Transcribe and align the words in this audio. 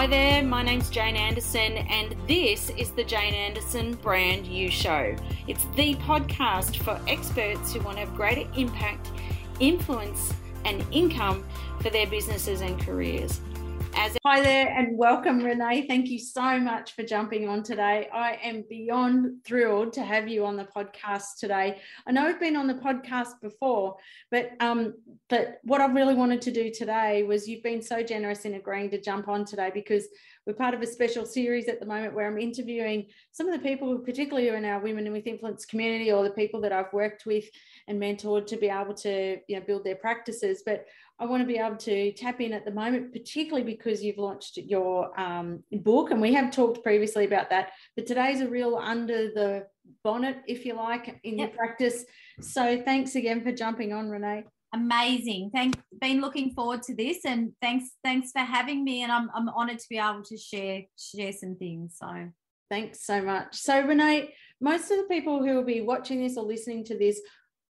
Hi 0.00 0.06
there, 0.06 0.42
my 0.42 0.62
name's 0.62 0.88
Jane 0.88 1.14
Anderson, 1.14 1.76
and 1.76 2.16
this 2.26 2.70
is 2.70 2.90
the 2.92 3.04
Jane 3.04 3.34
Anderson 3.34 3.96
Brand 3.96 4.46
You 4.46 4.70
Show. 4.70 5.14
It's 5.46 5.66
the 5.76 5.94
podcast 5.96 6.78
for 6.78 6.98
experts 7.06 7.74
who 7.74 7.80
want 7.80 7.98
to 7.98 8.06
have 8.06 8.16
greater 8.16 8.50
impact, 8.56 9.10
influence, 9.60 10.32
and 10.64 10.82
income 10.90 11.44
for 11.82 11.90
their 11.90 12.06
businesses 12.06 12.62
and 12.62 12.80
careers. 12.80 13.42
As 14.02 14.16
Hi 14.24 14.40
there 14.40 14.68
and 14.68 14.96
welcome, 14.96 15.40
Renee. 15.40 15.86
Thank 15.86 16.08
you 16.08 16.18
so 16.18 16.58
much 16.58 16.94
for 16.96 17.02
jumping 17.02 17.50
on 17.50 17.62
today. 17.62 18.08
I 18.10 18.38
am 18.42 18.64
beyond 18.66 19.44
thrilled 19.44 19.92
to 19.92 20.02
have 20.02 20.26
you 20.26 20.46
on 20.46 20.56
the 20.56 20.64
podcast 20.64 21.36
today. 21.38 21.80
I 22.06 22.12
know 22.12 22.24
I've 22.24 22.40
been 22.40 22.56
on 22.56 22.66
the 22.66 22.74
podcast 22.74 23.42
before, 23.42 23.96
but 24.30 24.52
um, 24.60 24.94
but 25.28 25.58
what 25.64 25.82
I 25.82 25.86
really 25.86 26.14
wanted 26.14 26.40
to 26.42 26.50
do 26.50 26.70
today 26.70 27.24
was 27.24 27.46
you've 27.46 27.62
been 27.62 27.82
so 27.82 28.02
generous 28.02 28.46
in 28.46 28.54
agreeing 28.54 28.88
to 28.92 29.00
jump 29.00 29.28
on 29.28 29.44
today 29.44 29.70
because 29.74 30.08
we're 30.46 30.54
part 30.54 30.72
of 30.72 30.80
a 30.80 30.86
special 30.86 31.26
series 31.26 31.68
at 31.68 31.80
the 31.80 31.86
moment 31.86 32.14
where 32.14 32.26
I'm 32.26 32.38
interviewing 32.38 33.06
some 33.32 33.48
of 33.48 33.52
the 33.52 33.68
people, 33.68 33.88
who 33.88 33.98
particularly 34.02 34.48
in 34.48 34.64
our 34.64 34.80
Women 34.80 35.12
with 35.12 35.26
Influence 35.26 35.66
community, 35.66 36.10
or 36.10 36.24
the 36.24 36.30
people 36.30 36.62
that 36.62 36.72
I've 36.72 36.92
worked 36.94 37.26
with 37.26 37.44
and 37.86 38.00
mentored 38.00 38.46
to 38.46 38.56
be 38.56 38.68
able 38.68 38.94
to 38.94 39.38
you 39.46 39.56
know 39.56 39.66
build 39.66 39.84
their 39.84 39.96
practices. 39.96 40.62
But 40.64 40.86
I 41.20 41.26
want 41.26 41.42
to 41.42 41.46
be 41.46 41.58
able 41.58 41.76
to 41.76 42.12
tap 42.12 42.40
in 42.40 42.54
at 42.54 42.64
the 42.64 42.70
moment, 42.70 43.12
particularly 43.12 43.62
because 43.62 44.02
you've 44.02 44.16
launched 44.16 44.56
your 44.56 45.18
um, 45.20 45.62
book, 45.70 46.10
and 46.10 46.20
we 46.20 46.32
have 46.32 46.50
talked 46.50 46.82
previously 46.82 47.26
about 47.26 47.50
that. 47.50 47.72
But 47.94 48.06
today's 48.06 48.40
a 48.40 48.48
real 48.48 48.76
under 48.76 49.28
the 49.28 49.66
bonnet, 50.02 50.38
if 50.48 50.64
you 50.64 50.74
like, 50.74 51.20
in 51.22 51.38
yep. 51.38 51.50
your 51.50 51.58
practice. 51.58 52.06
So 52.40 52.80
thanks 52.82 53.16
again 53.16 53.42
for 53.42 53.52
jumping 53.52 53.92
on, 53.92 54.08
Renee. 54.08 54.44
Amazing. 54.72 55.50
Thanks. 55.52 55.78
Been 56.00 56.22
looking 56.22 56.52
forward 56.52 56.82
to 56.84 56.94
this, 56.94 57.26
and 57.26 57.52
thanks. 57.60 57.90
Thanks 58.02 58.32
for 58.32 58.40
having 58.40 58.82
me. 58.82 59.02
And 59.02 59.12
I'm 59.12 59.28
I'm 59.34 59.50
honoured 59.50 59.80
to 59.80 59.88
be 59.90 59.98
able 59.98 60.22
to 60.22 60.38
share 60.38 60.84
share 60.98 61.32
some 61.32 61.56
things. 61.56 61.96
So 61.98 62.30
thanks 62.70 63.04
so 63.04 63.20
much. 63.20 63.56
So 63.56 63.78
Renee, 63.82 64.32
most 64.58 64.90
of 64.90 64.96
the 64.96 65.08
people 65.10 65.44
who 65.44 65.54
will 65.54 65.64
be 65.64 65.82
watching 65.82 66.22
this 66.22 66.38
or 66.38 66.44
listening 66.44 66.84
to 66.84 66.96
this 66.96 67.20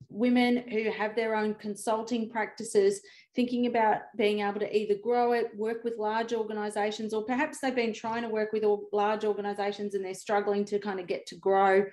women 0.09 0.63
who 0.69 0.91
have 0.91 1.15
their 1.15 1.35
own 1.35 1.53
consulting 1.55 2.29
practices 2.29 3.01
thinking 3.35 3.67
about 3.67 4.01
being 4.17 4.39
able 4.39 4.59
to 4.59 4.77
either 4.77 4.95
grow 4.95 5.33
it 5.33 5.55
work 5.55 5.83
with 5.83 5.97
large 5.97 6.33
organizations 6.33 7.13
or 7.13 7.23
perhaps 7.23 7.59
they've 7.59 7.75
been 7.75 7.93
trying 7.93 8.23
to 8.23 8.29
work 8.29 8.51
with 8.51 8.63
large 8.91 9.23
organizations 9.23 9.95
and 9.95 10.03
they're 10.03 10.13
struggling 10.13 10.65
to 10.65 10.79
kind 10.79 10.99
of 10.99 11.07
get 11.07 11.25
to 11.27 11.35
grow. 11.35 11.85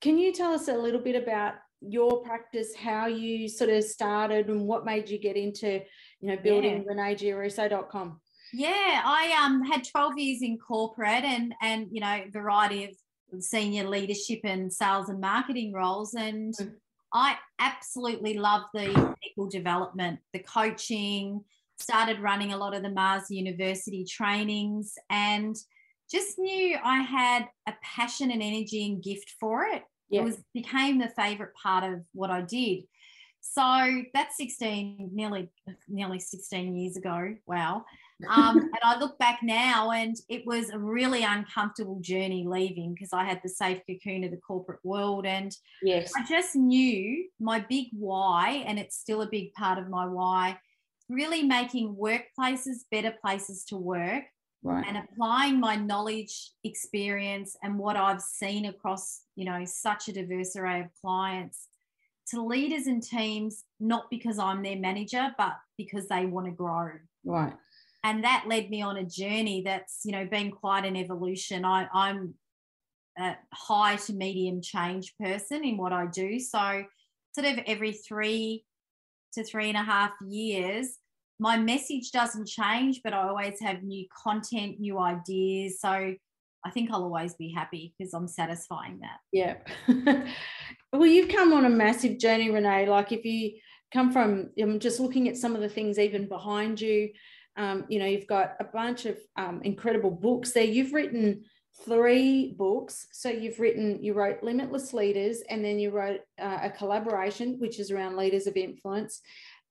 Can 0.00 0.18
you 0.18 0.32
tell 0.32 0.52
us 0.52 0.68
a 0.68 0.74
little 0.74 1.00
bit 1.00 1.20
about 1.20 1.54
your 1.80 2.22
practice 2.22 2.74
how 2.74 3.06
you 3.06 3.48
sort 3.48 3.70
of 3.70 3.84
started 3.84 4.48
and 4.48 4.66
what 4.66 4.84
made 4.84 5.08
you 5.08 5.18
get 5.18 5.36
into 5.36 5.80
you 6.20 6.28
know 6.28 6.36
building 6.42 6.84
yeah. 6.86 6.94
reneegiarrusso.com 6.94 8.18
yeah 8.54 9.02
i 9.04 9.36
um 9.44 9.62
had 9.62 9.84
12 9.84 10.18
years 10.18 10.42
in 10.42 10.56
corporate 10.56 11.24
and 11.24 11.54
and 11.60 11.88
you 11.90 12.00
know 12.00 12.22
variety 12.32 12.84
of 12.84 13.42
senior 13.42 13.86
leadership 13.86 14.40
and 14.44 14.72
sales 14.72 15.10
and 15.10 15.20
marketing 15.20 15.72
roles 15.72 16.14
and 16.14 16.54
mm 16.54 16.72
I 17.12 17.36
absolutely 17.58 18.34
love 18.34 18.62
the 18.74 19.14
people 19.22 19.48
development, 19.48 20.20
the 20.32 20.40
coaching, 20.40 21.44
started 21.78 22.20
running 22.20 22.52
a 22.52 22.56
lot 22.56 22.74
of 22.74 22.82
the 22.82 22.90
Mars 22.90 23.30
University 23.30 24.04
trainings 24.04 24.94
and 25.10 25.56
just 26.10 26.38
knew 26.38 26.76
I 26.82 27.02
had 27.02 27.48
a 27.68 27.74
passion 27.82 28.30
and 28.30 28.42
energy 28.42 28.86
and 28.86 29.02
gift 29.02 29.34
for 29.38 29.64
it. 29.64 29.82
It 30.10 30.22
was 30.22 30.38
became 30.54 30.98
the 30.98 31.08
favorite 31.08 31.52
part 31.60 31.82
of 31.82 32.00
what 32.12 32.30
I 32.30 32.42
did. 32.42 32.84
So 33.40 34.02
that's 34.14 34.36
16, 34.36 35.10
nearly 35.12 35.48
nearly 35.88 36.20
16 36.20 36.76
years 36.76 36.96
ago. 36.96 37.34
Wow. 37.46 37.84
Um, 38.28 38.58
and 38.58 38.78
I 38.82 38.98
look 38.98 39.18
back 39.18 39.40
now, 39.42 39.90
and 39.90 40.16
it 40.28 40.46
was 40.46 40.70
a 40.70 40.78
really 40.78 41.22
uncomfortable 41.22 42.00
journey 42.00 42.46
leaving 42.46 42.94
because 42.94 43.12
I 43.12 43.24
had 43.24 43.40
the 43.42 43.48
safe 43.48 43.80
cocoon 43.88 44.24
of 44.24 44.30
the 44.30 44.38
corporate 44.38 44.80
world. 44.84 45.26
And 45.26 45.54
yes, 45.82 46.12
I 46.16 46.24
just 46.24 46.56
knew 46.56 47.28
my 47.38 47.60
big 47.60 47.86
why, 47.92 48.64
and 48.66 48.78
it's 48.78 48.96
still 48.96 49.22
a 49.22 49.28
big 49.28 49.52
part 49.52 49.78
of 49.78 49.88
my 49.88 50.06
why, 50.06 50.58
really 51.08 51.42
making 51.42 51.96
workplaces 51.96 52.84
better 52.90 53.14
places 53.20 53.64
to 53.66 53.76
work. 53.76 54.24
Right. 54.62 54.84
and 54.88 54.96
applying 54.96 55.60
my 55.60 55.76
knowledge 55.76 56.50
experience 56.64 57.56
and 57.62 57.78
what 57.78 57.94
i've 57.94 58.22
seen 58.22 58.64
across 58.64 59.20
you 59.36 59.44
know 59.44 59.64
such 59.64 60.08
a 60.08 60.12
diverse 60.12 60.56
array 60.56 60.80
of 60.80 60.86
clients 61.00 61.68
to 62.30 62.42
leaders 62.42 62.88
and 62.88 63.00
teams 63.00 63.62
not 63.78 64.10
because 64.10 64.40
i'm 64.40 64.64
their 64.64 64.76
manager 64.76 65.28
but 65.38 65.52
because 65.78 66.08
they 66.08 66.26
want 66.26 66.46
to 66.46 66.52
grow 66.52 66.88
right 67.24 67.52
and 68.06 68.22
that 68.22 68.44
led 68.46 68.70
me 68.70 68.82
on 68.82 68.96
a 68.96 69.04
journey 69.04 69.62
that's 69.64 70.02
you 70.04 70.12
know 70.12 70.24
been 70.24 70.50
quite 70.52 70.84
an 70.84 70.96
evolution. 70.96 71.64
I, 71.64 71.88
i'm 71.92 72.34
a 73.18 73.34
high 73.52 73.96
to 73.96 74.12
medium 74.12 74.60
change 74.62 75.14
person 75.18 75.64
in 75.64 75.76
what 75.76 75.92
i 75.92 76.06
do. 76.06 76.38
So 76.38 76.84
sort 77.34 77.46
of 77.46 77.58
every 77.66 77.92
three 77.92 78.64
to 79.34 79.42
three 79.42 79.68
and 79.68 79.76
a 79.76 79.82
half 79.82 80.12
years 80.26 80.98
my 81.38 81.58
message 81.58 82.10
doesn't 82.12 82.48
change 82.48 83.02
but 83.04 83.12
i 83.12 83.28
always 83.28 83.60
have 83.60 83.82
new 83.82 84.06
content 84.24 84.78
new 84.78 84.98
ideas. 84.98 85.80
So 85.80 85.90
i 85.90 86.70
think 86.70 86.90
i'll 86.90 87.02
always 87.02 87.34
be 87.34 87.52
happy 87.52 87.92
because 87.98 88.14
i'm 88.14 88.28
satisfying 88.28 89.00
that. 89.00 89.18
Yeah. 89.32 89.56
Well 90.92 91.06
you've 91.06 91.28
come 91.28 91.52
on 91.52 91.66
a 91.66 91.68
massive 91.68 92.18
journey 92.18 92.48
renee. 92.48 92.88
Like 92.88 93.12
if 93.12 93.24
you 93.24 93.58
come 93.92 94.12
from 94.12 94.50
i'm 94.60 94.78
just 94.80 94.98
looking 94.98 95.28
at 95.28 95.36
some 95.36 95.54
of 95.54 95.60
the 95.60 95.68
things 95.68 95.98
even 95.98 96.26
behind 96.26 96.80
you 96.80 97.10
um, 97.56 97.84
you 97.88 97.98
know, 97.98 98.06
you've 98.06 98.26
got 98.26 98.56
a 98.60 98.64
bunch 98.64 99.06
of 99.06 99.18
um, 99.36 99.60
incredible 99.62 100.10
books 100.10 100.52
there. 100.52 100.64
You've 100.64 100.92
written 100.92 101.44
three 101.84 102.54
books. 102.56 103.06
So 103.12 103.28
you've 103.28 103.60
written, 103.60 104.02
you 104.02 104.14
wrote 104.14 104.42
Limitless 104.42 104.92
Leaders, 104.92 105.42
and 105.48 105.64
then 105.64 105.78
you 105.78 105.90
wrote 105.90 106.20
uh, 106.40 106.58
a 106.62 106.70
collaboration, 106.70 107.56
which 107.58 107.78
is 107.78 107.90
around 107.90 108.16
leaders 108.16 108.46
of 108.46 108.56
influence. 108.56 109.20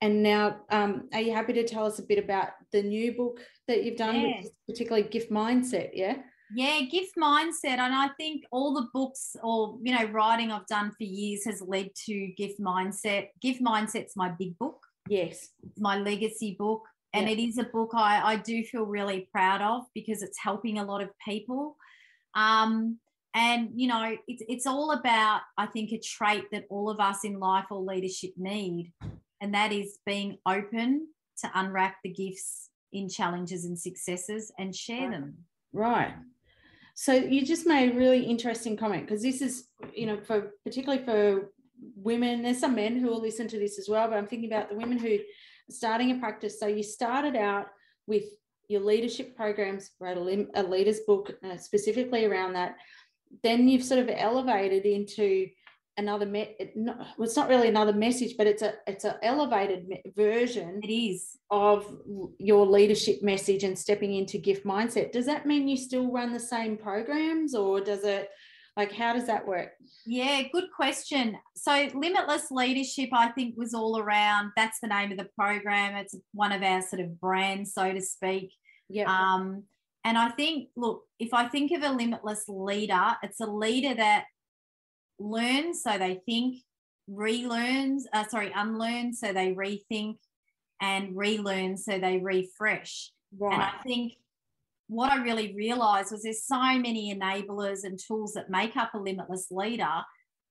And 0.01 0.21
now, 0.21 0.57
um, 0.69 1.09
are 1.13 1.21
you 1.21 1.33
happy 1.33 1.53
to 1.53 1.63
tell 1.63 1.85
us 1.85 1.99
a 1.99 2.03
bit 2.03 2.23
about 2.23 2.49
the 2.71 2.83
new 2.83 3.15
book 3.15 3.39
that 3.67 3.83
you've 3.83 3.97
done, 3.97 4.19
yeah. 4.19 4.41
particularly 4.67 5.07
Gift 5.07 5.31
Mindset? 5.31 5.91
Yeah. 5.93 6.17
Yeah, 6.55 6.81
gift 6.81 7.13
mindset. 7.17 7.79
And 7.79 7.93
I 7.95 8.09
think 8.17 8.43
all 8.51 8.75
the 8.75 8.87
books 8.93 9.35
or, 9.41 9.79
you 9.81 9.97
know, 9.97 10.05
writing 10.11 10.51
I've 10.51 10.67
done 10.67 10.91
for 10.91 11.03
years 11.03 11.43
has 11.45 11.59
led 11.59 11.89
to 12.05 12.27
gift 12.37 12.59
mindset. 12.61 13.29
Gift 13.41 13.63
mindset's 13.63 14.15
my 14.15 14.29
big 14.29 14.55
book. 14.59 14.77
Yes. 15.09 15.49
It's 15.63 15.79
my 15.79 15.97
legacy 15.97 16.55
book 16.57 16.83
and 17.15 17.27
yeah. 17.27 17.33
it 17.33 17.39
is 17.39 17.57
a 17.57 17.63
book 17.63 17.91
I, 17.93 18.33
I 18.33 18.35
do 18.35 18.63
feel 18.63 18.85
really 18.85 19.27
proud 19.31 19.61
of 19.61 19.85
because 19.93 20.21
it's 20.21 20.37
helping 20.37 20.77
a 20.77 20.85
lot 20.85 21.01
of 21.01 21.09
people 21.25 21.77
um, 22.35 22.99
and 23.33 23.69
you 23.75 23.87
know 23.87 24.15
it's, 24.27 24.43
it's 24.47 24.65
all 24.65 24.91
about 24.91 25.41
i 25.57 25.65
think 25.65 25.91
a 25.91 25.99
trait 25.99 26.45
that 26.51 26.65
all 26.69 26.89
of 26.89 26.99
us 26.99 27.23
in 27.23 27.39
life 27.39 27.65
or 27.71 27.81
leadership 27.81 28.31
need 28.37 28.91
and 29.41 29.53
that 29.53 29.71
is 29.71 29.99
being 30.05 30.37
open 30.45 31.07
to 31.37 31.51
unwrap 31.55 31.97
the 32.03 32.09
gifts 32.09 32.69
in 32.93 33.09
challenges 33.09 33.65
and 33.65 33.77
successes 33.77 34.51
and 34.57 34.75
share 34.75 35.09
right. 35.09 35.11
them 35.11 35.37
right 35.73 36.13
so 36.95 37.13
you 37.13 37.45
just 37.45 37.67
made 37.67 37.91
a 37.91 37.95
really 37.95 38.23
interesting 38.23 38.77
comment 38.77 39.05
because 39.05 39.21
this 39.21 39.41
is 39.41 39.67
you 39.93 40.05
know 40.05 40.17
for 40.25 40.53
particularly 40.63 41.03
for 41.03 41.51
women 41.97 42.41
there's 42.41 42.59
some 42.59 42.73
men 42.73 42.97
who 42.97 43.07
will 43.07 43.21
listen 43.21 43.47
to 43.47 43.59
this 43.59 43.77
as 43.77 43.89
well 43.89 44.07
but 44.07 44.17
i'm 44.17 44.27
thinking 44.27 44.51
about 44.51 44.69
the 44.69 44.75
women 44.75 44.97
who 44.97 45.17
starting 45.69 46.11
a 46.11 46.15
practice. 46.15 46.59
So 46.59 46.67
you 46.67 46.83
started 46.83 47.35
out 47.35 47.67
with 48.07 48.23
your 48.67 48.81
leadership 48.81 49.35
programs, 49.35 49.91
wrote 49.99 50.17
a, 50.17 50.47
a 50.55 50.63
leader's 50.63 51.01
book 51.01 51.35
uh, 51.43 51.57
specifically 51.57 52.25
around 52.25 52.53
that. 52.53 52.77
Then 53.43 53.67
you've 53.67 53.83
sort 53.83 53.99
of 53.99 54.09
elevated 54.09 54.85
into 54.85 55.47
another 55.97 56.25
me- 56.25 56.55
well, 56.75 57.07
it's 57.19 57.35
not 57.35 57.47
really 57.47 57.69
another 57.69 57.93
message 57.93 58.35
but 58.37 58.47
it's 58.47 58.61
a 58.61 58.73
it's 58.85 59.05
an 59.05 59.15
elevated 59.23 59.87
me- 59.87 60.01
version 60.15 60.81
it 60.83 60.91
is 60.91 61.37
of 61.49 61.85
your 62.37 62.65
leadership 62.65 63.21
message 63.23 63.63
and 63.63 63.79
stepping 63.79 64.13
into 64.13 64.37
gift 64.37 64.65
mindset 64.65 65.11
does 65.11 65.25
that 65.25 65.45
mean 65.45 65.67
you 65.67 65.77
still 65.77 66.11
run 66.11 66.33
the 66.33 66.39
same 66.39 66.75
programs 66.77 67.55
or 67.55 67.79
does 67.79 68.03
it 68.03 68.29
like, 68.77 68.91
how 68.91 69.13
does 69.13 69.27
that 69.27 69.47
work? 69.47 69.69
Yeah, 70.05 70.41
good 70.51 70.65
question. 70.75 71.37
So, 71.55 71.89
Limitless 71.93 72.51
Leadership, 72.51 73.09
I 73.13 73.29
think, 73.29 73.55
was 73.57 73.73
all 73.73 73.97
around 73.97 74.51
that's 74.57 74.79
the 74.81 74.87
name 74.87 75.11
of 75.11 75.17
the 75.17 75.29
program. 75.37 75.95
It's 75.95 76.15
one 76.33 76.51
of 76.51 76.61
our 76.61 76.81
sort 76.81 77.01
of 77.01 77.19
brands, 77.19 77.73
so 77.73 77.93
to 77.93 78.01
speak. 78.01 78.53
Yeah. 78.89 79.05
Um, 79.07 79.63
and 80.03 80.17
I 80.17 80.29
think, 80.29 80.69
look, 80.75 81.03
if 81.19 81.33
I 81.33 81.47
think 81.47 81.71
of 81.71 81.83
a 81.83 81.91
limitless 81.91 82.45
leader, 82.47 83.15
it's 83.23 83.39
a 83.39 83.47
leader 83.47 83.95
that 83.95 84.25
learns 85.19 85.81
so 85.81 85.97
they 85.97 86.21
think, 86.25 86.57
relearns, 87.09 88.03
uh, 88.13 88.27
sorry, 88.27 88.51
unlearns 88.55 89.19
so 89.19 89.31
they 89.31 89.53
rethink, 89.53 90.17
and 90.81 91.15
relearn 91.15 91.77
so 91.77 91.97
they 91.97 92.17
refresh. 92.17 93.11
Right. 93.37 93.53
And 93.53 93.63
I 93.63 93.71
think 93.83 94.13
what 94.87 95.11
I 95.11 95.21
really 95.23 95.53
realized 95.55 96.11
was 96.11 96.23
there's 96.23 96.45
so 96.45 96.59
many 96.59 97.15
enablers 97.15 97.83
and 97.83 97.99
tools 97.99 98.33
that 98.33 98.49
make 98.49 98.77
up 98.77 98.93
a 98.93 98.99
limitless 98.99 99.47
leader, 99.51 100.01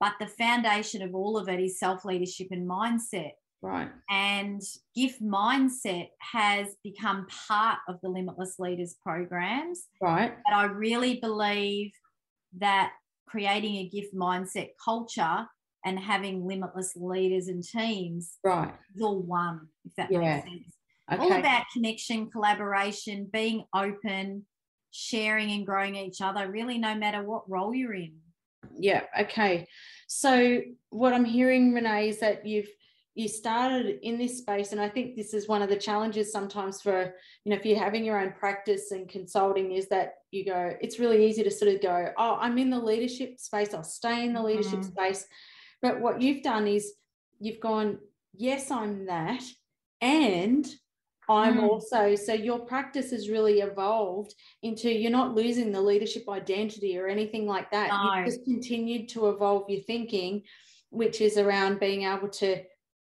but 0.01 0.15
the 0.19 0.27
foundation 0.27 1.03
of 1.03 1.15
all 1.15 1.37
of 1.37 1.49
it 1.49 1.61
is 1.61 1.79
self 1.79 2.05
leadership 2.05 2.49
and 2.51 2.69
mindset. 2.69 3.33
Right. 3.63 3.89
And 4.11 4.61
gift 4.95 5.23
mindset 5.23 6.09
has 6.19 6.77
become 6.85 7.27
part 7.49 7.79
of 7.89 7.97
the 8.03 8.11
Limitless 8.11 8.57
Leaders 8.59 8.97
programs. 9.03 9.85
Right. 10.03 10.35
But 10.45 10.55
I 10.55 10.65
really 10.65 11.19
believe 11.19 11.93
that 12.59 12.93
creating 13.27 13.77
a 13.77 13.89
gift 13.89 14.15
mindset 14.15 14.71
culture 14.85 15.47
and 15.85 15.99
having 15.99 16.47
limitless 16.47 16.95
leaders 16.97 17.49
and 17.49 17.63
teams 17.63 18.39
right 18.45 18.73
is 18.95 19.03
all 19.03 19.21
one 19.21 19.69
if 19.85 19.93
that 19.97 20.11
yeah. 20.11 20.19
makes 20.21 20.49
sense 20.49 20.75
okay. 21.13 21.23
all 21.23 21.33
about 21.33 21.65
connection 21.73 22.31
collaboration 22.31 23.29
being 23.33 23.65
open 23.75 24.45
sharing 24.91 25.51
and 25.51 25.67
growing 25.67 25.97
each 25.97 26.21
other 26.21 26.51
really 26.51 26.79
no 26.79 26.95
matter 26.95 27.23
what 27.23 27.49
role 27.51 27.75
you're 27.75 27.95
in 27.95 28.15
yeah 28.79 29.03
okay 29.19 29.67
so 30.07 30.61
what 30.91 31.13
i'm 31.13 31.25
hearing 31.25 31.73
renee 31.73 32.09
is 32.09 32.21
that 32.21 32.47
you've 32.47 32.69
you 33.15 33.29
started 33.29 33.99
in 34.03 34.19
this 34.19 34.39
space 34.39 34.73
and 34.73 34.81
i 34.81 34.89
think 34.89 35.15
this 35.15 35.35
is 35.35 35.49
one 35.49 35.63
of 35.63 35.69
the 35.69 35.77
challenges 35.77 36.33
sometimes 36.33 36.81
for 36.81 37.15
you 37.45 37.51
know 37.51 37.57
if 37.57 37.65
you're 37.65 37.79
having 37.79 38.05
your 38.05 38.21
own 38.21 38.33
practice 38.33 38.91
and 38.91 39.09
consulting 39.09 39.73
is 39.73 39.89
that 39.89 40.15
you 40.31 40.45
go 40.45 40.73
it's 40.81 40.99
really 40.99 41.27
easy 41.27 41.43
to 41.43 41.51
sort 41.51 41.73
of 41.73 41.81
go 41.81 42.11
oh 42.19 42.37
i'm 42.41 42.59
in 42.59 42.71
the 42.71 42.79
leadership 42.79 43.39
space 43.39 43.73
i'll 43.73 43.85
stay 43.85 44.25
in 44.25 44.33
the 44.33 44.43
leadership 44.43 44.81
mm-hmm. 44.81 44.91
space 44.91 45.27
but 45.81 46.01
what 46.01 46.21
you've 46.21 46.43
done 46.43 46.67
is 46.67 46.93
you've 47.39 47.61
gone 47.61 47.99
yes 48.37 48.71
i'm 48.71 49.07
that 49.07 49.43
and 50.01 50.67
i'm 51.29 51.59
mm. 51.59 51.63
also 51.63 52.15
so 52.15 52.33
your 52.33 52.61
practice 52.61 53.11
has 53.11 53.29
really 53.29 53.61
evolved 53.61 54.35
into 54.63 54.91
you're 54.91 55.11
not 55.11 55.35
losing 55.35 55.73
the 55.73 55.81
leadership 55.81 56.29
identity 56.29 56.99
or 56.99 57.07
anything 57.07 57.47
like 57.47 57.71
that 57.71 57.89
no. 57.89 58.15
you've 58.15 58.27
just 58.27 58.45
continued 58.45 59.09
to 59.09 59.29
evolve 59.29 59.69
your 59.69 59.83
thinking 59.83 60.43
which 60.91 61.21
is 61.21 61.39
around 61.39 61.81
being 61.81 62.03
able 62.03 62.29
to 62.29 62.63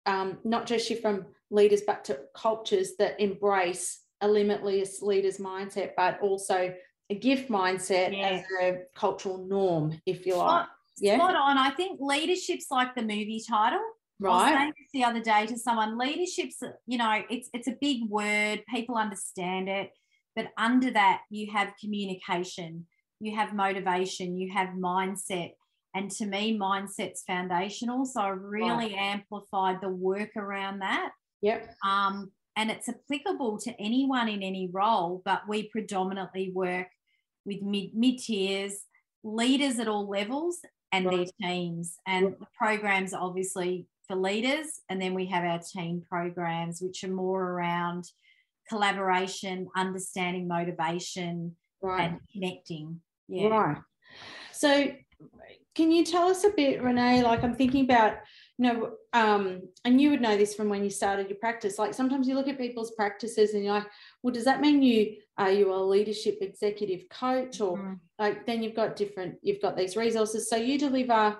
um, 0.07 0.39
not 0.45 0.67
just 0.67 0.87
shift 0.87 1.03
from 1.03 1.27
leaders 1.51 1.83
but 1.87 2.05
to 2.05 2.19
cultures 2.35 2.97
that 2.99 3.21
embrace 3.21 4.01
a 4.21 4.29
limitless 4.29 5.03
leaders 5.03 5.39
mindset, 5.39 5.93
but 5.97 6.21
also 6.21 6.75
a 7.11 7.15
gift 7.15 7.49
mindset 7.49 8.17
yeah. 8.17 8.29
as 8.29 8.45
a 8.61 8.79
cultural 8.95 9.39
norm, 9.47 10.01
if 10.07 10.27
you 10.27 10.37
like. 10.37 10.47
Spot, 10.47 10.69
yeah. 10.99 11.17
Spot 11.17 11.35
on. 11.35 11.59
I 11.59 11.71
think 11.71 12.01
leadership's 12.01 12.67
like 12.71 12.95
the 12.95 13.03
movie 13.03 13.43
title. 13.49 13.81
Right. 14.21 14.33
I 14.33 14.35
was 14.35 14.59
saying 14.59 14.73
this 14.79 14.89
the 14.93 15.05
other 15.05 15.21
day 15.21 15.47
to 15.47 15.59
someone. 15.59 15.99
Leadership's, 15.99 16.63
you 16.87 16.99
know, 16.99 17.23
it's 17.31 17.49
it's 17.53 17.69
a 17.69 17.77
big 17.81 18.09
word. 18.09 18.63
People 18.69 18.97
understand 18.97 19.69
it, 19.69 19.91
but 20.35 20.49
under 20.59 20.91
that 20.91 21.23
you 21.31 21.53
have 21.53 21.75
communication, 21.81 22.87
you 23.21 23.37
have 23.37 23.55
motivation, 23.55 24.37
you 24.37 24.53
have 24.53 24.71
mindset, 24.71 25.53
and 25.95 26.11
to 26.13 26.27
me, 26.27 26.59
mindset's 26.59 27.23
foundational. 27.27 28.05
So 28.05 28.21
I 28.21 28.29
really 28.29 28.95
right. 28.95 28.95
amplified 28.95 29.79
the 29.81 29.89
work 29.89 30.31
around 30.37 30.81
that. 30.81 31.11
Yep. 31.43 31.75
Um, 31.87 32.33
and 32.57 32.71
it's 32.71 32.89
applicable 32.89 33.59
to 33.61 33.73
anyone 33.81 34.29
in 34.29 34.43
any 34.43 34.69
role, 34.73 35.23
but 35.25 35.43
we 35.49 35.69
predominantly 35.69 36.51
work 36.53 36.89
with 37.45 37.63
mid 37.63 37.95
mid 37.95 38.19
tiers, 38.19 38.85
leaders 39.23 39.79
at 39.79 39.87
all 39.89 40.09
levels, 40.09 40.59
and 40.93 41.07
right. 41.07 41.17
their 41.17 41.49
teams. 41.49 41.97
And 42.07 42.27
right. 42.27 42.39
the 42.41 42.47
programs 42.57 43.15
obviously 43.15 43.87
for 44.09 44.17
leaders, 44.17 44.81
and 44.89 45.01
then 45.01 45.15
we 45.15 45.27
have 45.27 45.45
our 45.45 45.61
team 45.61 46.03
programs, 46.09 46.81
which 46.81 47.05
are 47.05 47.09
more 47.09 47.43
around 47.43 48.11
collaboration, 48.69 49.69
understanding 49.77 50.49
motivation, 50.49 51.55
right. 51.83 52.11
and 52.11 52.21
connecting. 52.33 53.01
Yeah. 53.29 53.49
Right. 53.49 53.77
So 54.53 54.93
can 55.75 55.93
you 55.93 56.05
tell 56.05 56.29
us 56.29 56.45
a 56.45 56.51
bit, 56.51 56.83
Renee? 56.83 57.23
Like 57.23 57.45
I'm 57.45 57.55
thinking 57.55 57.85
about, 57.85 58.15
you 58.59 58.67
know, 58.67 58.91
um, 59.13 59.61
and 59.85 60.01
you 60.01 60.11
would 60.11 60.21
know 60.21 60.37
this 60.37 60.55
from 60.55 60.69
when 60.69 60.83
you 60.83 60.91
started 60.91 61.29
your 61.29 61.39
practice. 61.39 61.79
Like 61.79 61.95
sometimes 61.95 62.27
you 62.27 62.35
look 62.35 62.49
at 62.49 62.59
people's 62.59 62.91
practices 62.93 63.55
and 63.55 63.63
you're 63.63 63.75
like, 63.75 63.87
well, 64.23 64.35
does 64.35 64.45
that 64.45 64.61
mean 64.61 64.83
you 64.83 65.17
are 65.37 65.53
you 65.53 65.73
a 65.73 65.77
leadership 65.77 66.39
executive 66.41 67.09
coach, 67.11 67.61
or 67.61 67.79
mm-hmm. 67.79 67.93
like 68.19 68.45
then 68.45 68.63
you've 68.63 68.75
got 68.75 68.97
different, 68.97 69.37
you've 69.41 69.63
got 69.63 69.77
these 69.77 69.97
resources. 69.97 70.51
So 70.51 70.57
you 70.57 70.79
deliver 70.79 71.39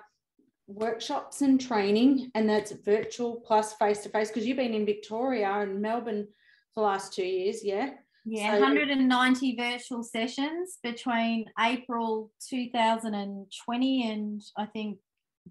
workshops 0.69 1.41
and 1.41 1.59
training, 1.59 2.31
and 2.35 2.47
that's 2.47 2.71
virtual 2.71 3.41
plus 3.45 3.73
face 3.73 3.99
to 4.03 4.09
face 4.09 4.29
because 4.29 4.45
you've 4.47 4.57
been 4.57 4.73
in 4.73 4.85
Victoria 4.85 5.49
and 5.49 5.81
Melbourne 5.81 6.27
for 6.73 6.81
the 6.81 6.87
last 6.87 7.13
two 7.13 7.25
years, 7.25 7.63
yeah. 7.63 7.91
Yeah, 8.25 8.55
so, 8.55 8.61
190 8.61 9.55
virtual 9.55 10.03
sessions 10.03 10.77
between 10.83 11.45
April 11.59 12.31
2020 12.49 14.11
and 14.11 14.41
I 14.57 14.65
think 14.67 14.99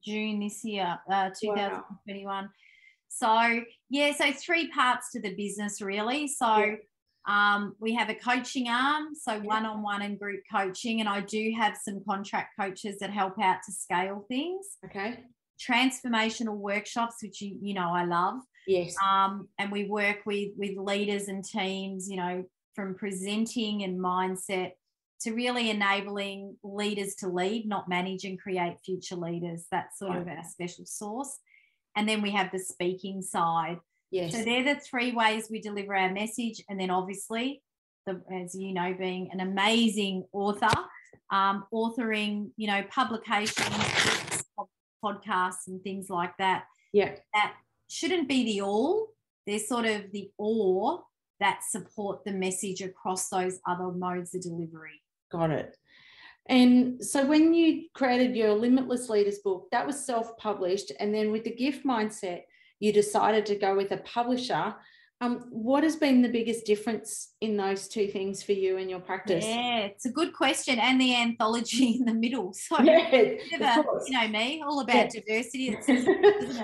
June 0.05 0.41
this 0.41 0.65
year, 0.65 0.99
uh, 1.11 1.31
2021. 1.41 2.25
Wow. 2.25 2.49
So, 3.09 3.63
yeah, 3.91 4.13
so 4.13 4.33
three 4.33 4.71
parts 4.71 5.11
to 5.13 5.21
the 5.21 5.35
business 5.35 5.81
really. 5.81 6.29
So, 6.29 6.57
yeah. 6.57 6.75
Um, 7.29 7.77
we 7.79 7.95
have 7.95 8.09
a 8.09 8.15
coaching 8.15 8.69
arm, 8.69 9.15
so 9.15 9.39
one 9.41 9.67
on 9.67 9.83
one 9.83 10.01
and 10.01 10.19
group 10.19 10.41
coaching, 10.51 11.01
and 11.01 11.09
I 11.09 11.21
do 11.21 11.53
have 11.57 11.77
some 11.77 12.03
contract 12.09 12.55
coaches 12.59 12.99
that 13.01 13.11
help 13.11 13.35
out 13.41 13.59
to 13.67 13.73
scale 13.73 14.25
things. 14.29 14.79
Okay. 14.87 15.21
Transformational 15.61 16.57
workshops, 16.57 17.17
which 17.23 17.43
you, 17.43 17.59
you 17.61 17.75
know 17.75 17.91
I 17.93 18.05
love. 18.07 18.37
Yes. 18.67 18.95
Um, 19.07 19.49
and 19.59 19.71
we 19.71 19.85
work 19.85 20.25
with 20.25 20.53
with 20.57 20.79
leaders 20.79 21.29
and 21.29 21.45
teams, 21.45 22.09
you 22.09 22.17
know, 22.17 22.45
from 22.75 22.95
presenting 22.95 23.83
and 23.83 24.01
mindset 24.01 24.73
to 25.21 25.33
really 25.33 25.69
enabling 25.69 26.57
leaders 26.63 27.15
to 27.17 27.29
lead, 27.29 27.69
not 27.69 27.89
manage 27.89 28.25
and 28.25 28.41
create 28.41 28.77
future 28.85 29.17
leaders. 29.17 29.67
That's 29.71 29.99
sort 29.99 30.17
of 30.17 30.29
our 30.29 30.45
special 30.45 30.87
source. 30.87 31.41
And 31.97 32.09
then 32.09 32.23
we 32.23 32.31
have 32.31 32.53
the 32.53 32.61
speaking 32.61 33.21
side. 33.21 33.81
Yes. 34.11 34.33
So 34.33 34.43
they're 34.43 34.75
the 34.75 34.81
three 34.81 35.13
ways 35.13 35.49
we 35.51 35.61
deliver 35.61 35.95
our 35.95 36.13
message. 36.13 36.63
And 36.69 36.81
then 36.81 36.91
obviously, 36.91 37.63
the, 38.07 38.23
as 38.33 38.55
you 38.55 38.73
know, 38.73 38.95
being 38.99 39.31
an 39.33 39.41
amazing 39.41 40.25
author, 40.33 40.69
um, 41.31 41.65
authoring, 41.73 42.51
you 42.57 42.67
know, 42.67 42.83
publications, 42.91 44.45
podcasts, 45.05 45.67
and 45.67 45.83
things 45.83 46.09
like 46.09 46.37
that. 46.39 46.65
Yeah. 46.93 47.17
That 47.35 47.55
shouldn't 47.89 48.29
be 48.29 48.45
the 48.45 48.63
all. 48.63 49.09
They're 49.47 49.59
sort 49.59 49.87
of 49.87 50.11
the 50.13 50.31
or 50.39 51.03
that 51.41 51.61
support 51.69 52.25
the 52.25 52.33
message 52.33 52.81
across 52.81 53.29
those 53.29 53.61
other 53.67 53.93
modes 53.93 54.35
of 54.35 54.43
delivery. 54.43 55.01
Got 55.31 55.51
it. 55.51 55.77
And 56.49 57.05
so 57.05 57.27
when 57.27 57.53
you 57.53 57.85
created 57.95 58.35
your 58.35 58.55
Limitless 58.55 59.09
Leaders 59.09 59.39
book, 59.39 59.69
that 59.71 59.87
was 59.87 60.05
self 60.05 60.37
published. 60.39 60.93
And 60.99 61.15
then 61.15 61.31
with 61.31 61.45
the 61.45 61.55
gift 61.55 61.85
mindset, 61.85 62.43
you 62.81 62.93
decided 62.93 63.47
to 63.47 63.57
go 63.57 63.77
with 63.77 63.93
a 63.93 63.99
publisher. 63.99 64.75
Um, 65.21 65.47
what 65.51 65.83
has 65.83 65.97
been 65.97 66.23
the 66.23 66.29
biggest 66.29 66.65
difference 66.65 67.33
in 67.41 67.57
those 67.57 67.89
two 67.89 68.07
things 68.07 68.43
for 68.43 68.53
you 68.53 68.77
in 68.77 68.89
your 68.89 69.01
practice? 69.01 69.45
Yeah, 69.45 69.79
it's 69.81 70.07
a 70.07 70.13
good 70.13 70.33
question, 70.33 70.79
and 70.79 71.01
the 71.01 71.17
anthology 71.17 71.97
in 71.99 72.05
the 72.05 72.15
middle. 72.15 72.53
So, 72.53 72.81
yeah, 72.83 73.11
you 73.13 73.59
know 73.59 74.29
me, 74.29 74.63
all 74.65 74.81
about 74.81 75.13
yeah. 75.13 75.21
diversity. 75.21 75.77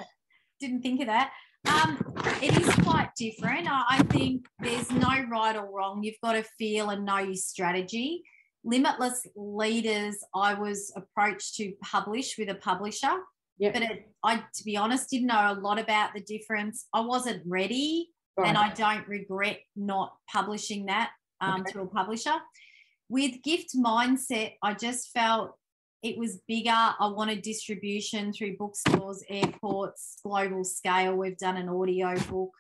Didn't 0.61 0.83
think 0.83 1.01
of 1.01 1.07
that. 1.07 1.33
Um, 1.67 1.99
it 2.43 2.57
is 2.59 2.75
quite 2.77 3.11
different. 3.17 3.67
I 3.69 4.03
think 4.11 4.47
there's 4.61 4.91
no 4.91 5.25
right 5.31 5.57
or 5.57 5.69
wrong. 5.71 6.03
You've 6.03 6.21
got 6.23 6.35
to 6.35 6.45
feel 6.59 6.91
and 6.91 7.05
know 7.05 7.19
your 7.19 7.35
strategy. 7.35 8.23
Limitless 8.65 9.27
Leaders, 9.35 10.17
I 10.35 10.55
was 10.55 10.93
approached 10.97 11.57
to 11.57 11.73
publish 11.83 12.39
with 12.39 12.51
a 12.51 12.55
publisher, 12.55 13.15
yep. 13.59 13.73
but 13.73 13.83
it, 13.83 14.09
I, 14.23 14.37
to 14.37 14.65
be 14.65 14.77
honest, 14.77 15.11
didn't 15.11 15.29
know 15.29 15.53
a 15.53 15.61
lot 15.61 15.79
about 15.79 16.15
the 16.15 16.21
difference. 16.21 16.87
I 16.93 17.01
wasn't 17.01 17.43
ready, 17.47 18.11
right. 18.37 18.49
and 18.49 18.59
I 18.59 18.73
don't 18.73 19.07
regret 19.09 19.61
not 19.77 20.15
publishing 20.31 20.87
that 20.87 21.11
um, 21.41 21.61
okay. 21.61 21.73
to 21.73 21.81
a 21.83 21.87
publisher. 21.87 22.35
With 23.09 23.43
Gift 23.43 23.77
Mindset, 23.77 24.55
I 24.63 24.75
just 24.75 25.11
felt 25.13 25.53
it 26.03 26.19
was 26.19 26.41
bigger. 26.47 26.71
I 26.71 27.07
wanted 27.09 27.43
distribution 27.43 28.33
through 28.33 28.57
bookstores, 28.57 29.23
airports, 29.29 30.17
global 30.25 30.65
scale. 30.65 31.15
We've 31.15 31.37
done 31.39 31.57
an 31.57 31.69
audio 31.69 32.15
book. 32.31 32.53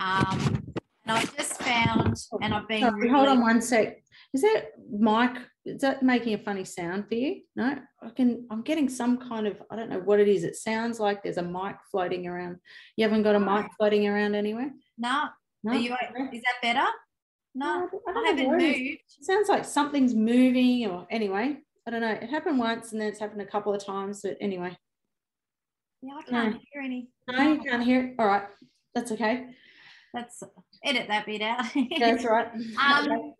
Um, 0.00 0.62
and 1.04 1.18
I 1.18 1.24
just 1.36 1.62
found, 1.62 2.16
and 2.42 2.54
I've 2.54 2.68
been. 2.68 2.80
Sorry, 2.80 3.00
really... 3.00 3.14
Hold 3.14 3.28
on 3.28 3.40
one 3.40 3.60
sec. 3.60 4.02
Is 4.36 4.42
that 4.42 4.72
mic? 4.90 5.42
Is 5.64 5.80
that 5.80 6.02
making 6.02 6.34
a 6.34 6.38
funny 6.38 6.62
sound 6.62 7.08
for 7.08 7.14
you? 7.14 7.40
No, 7.56 7.78
I 8.02 8.10
can. 8.10 8.46
I'm 8.50 8.60
getting 8.60 8.86
some 8.86 9.16
kind 9.16 9.46
of. 9.46 9.62
I 9.70 9.76
don't 9.76 9.88
know 9.88 10.00
what 10.00 10.20
it 10.20 10.28
is. 10.28 10.44
It 10.44 10.56
sounds 10.56 11.00
like 11.00 11.22
there's 11.22 11.38
a 11.38 11.42
mic 11.42 11.76
floating 11.90 12.26
around. 12.26 12.58
You 12.96 13.04
haven't 13.08 13.22
got 13.22 13.34
a 13.34 13.40
mic 13.40 13.64
floating 13.78 14.06
around 14.06 14.34
anywhere. 14.34 14.70
No. 14.98 15.24
No. 15.64 15.72
You, 15.72 15.96
is 16.34 16.42
that 16.42 16.60
better? 16.60 16.86
No, 17.54 17.88
no 17.90 18.00
I, 18.08 18.12
I 18.12 18.24
haven't 18.28 18.50
moved. 18.50 18.62
It 18.62 19.00
sounds 19.22 19.48
like 19.48 19.64
something's 19.64 20.14
moving, 20.14 20.86
or 20.86 21.06
anyway. 21.10 21.56
I 21.86 21.90
don't 21.90 22.02
know. 22.02 22.12
It 22.12 22.28
happened 22.28 22.58
once 22.58 22.92
and 22.92 23.00
then 23.00 23.08
it's 23.08 23.20
happened 23.20 23.40
a 23.40 23.46
couple 23.46 23.72
of 23.72 23.82
times. 23.82 24.20
But 24.22 24.36
anyway. 24.38 24.76
Yeah, 26.02 26.12
I 26.18 26.30
can't 26.30 26.52
no. 26.52 26.60
hear 26.74 26.82
any. 26.82 27.08
No, 27.26 27.54
you 27.54 27.62
can't 27.62 27.82
hear 27.82 28.08
it. 28.08 28.14
All 28.18 28.26
right. 28.26 28.42
That's 28.94 29.12
okay. 29.12 29.46
Let's 30.12 30.42
edit 30.84 31.08
that 31.08 31.24
bit 31.24 31.40
out. 31.40 31.64
That's 31.98 32.24
right. 32.24 32.48
um, 32.86 33.32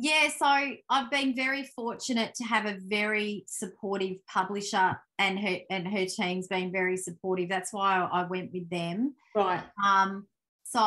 yeah, 0.00 0.28
so 0.28 0.46
I've 0.88 1.10
been 1.10 1.34
very 1.34 1.64
fortunate 1.64 2.32
to 2.36 2.44
have 2.44 2.66
a 2.66 2.76
very 2.80 3.44
supportive 3.48 4.24
publisher, 4.26 4.96
and 5.18 5.40
her 5.40 5.58
and 5.70 5.88
her 5.88 6.06
team's 6.06 6.46
been 6.46 6.70
very 6.70 6.96
supportive. 6.96 7.48
That's 7.48 7.72
why 7.72 8.08
I 8.12 8.22
went 8.22 8.52
with 8.52 8.70
them. 8.70 9.16
Right. 9.34 9.60
Um. 9.84 10.28
So 10.62 10.80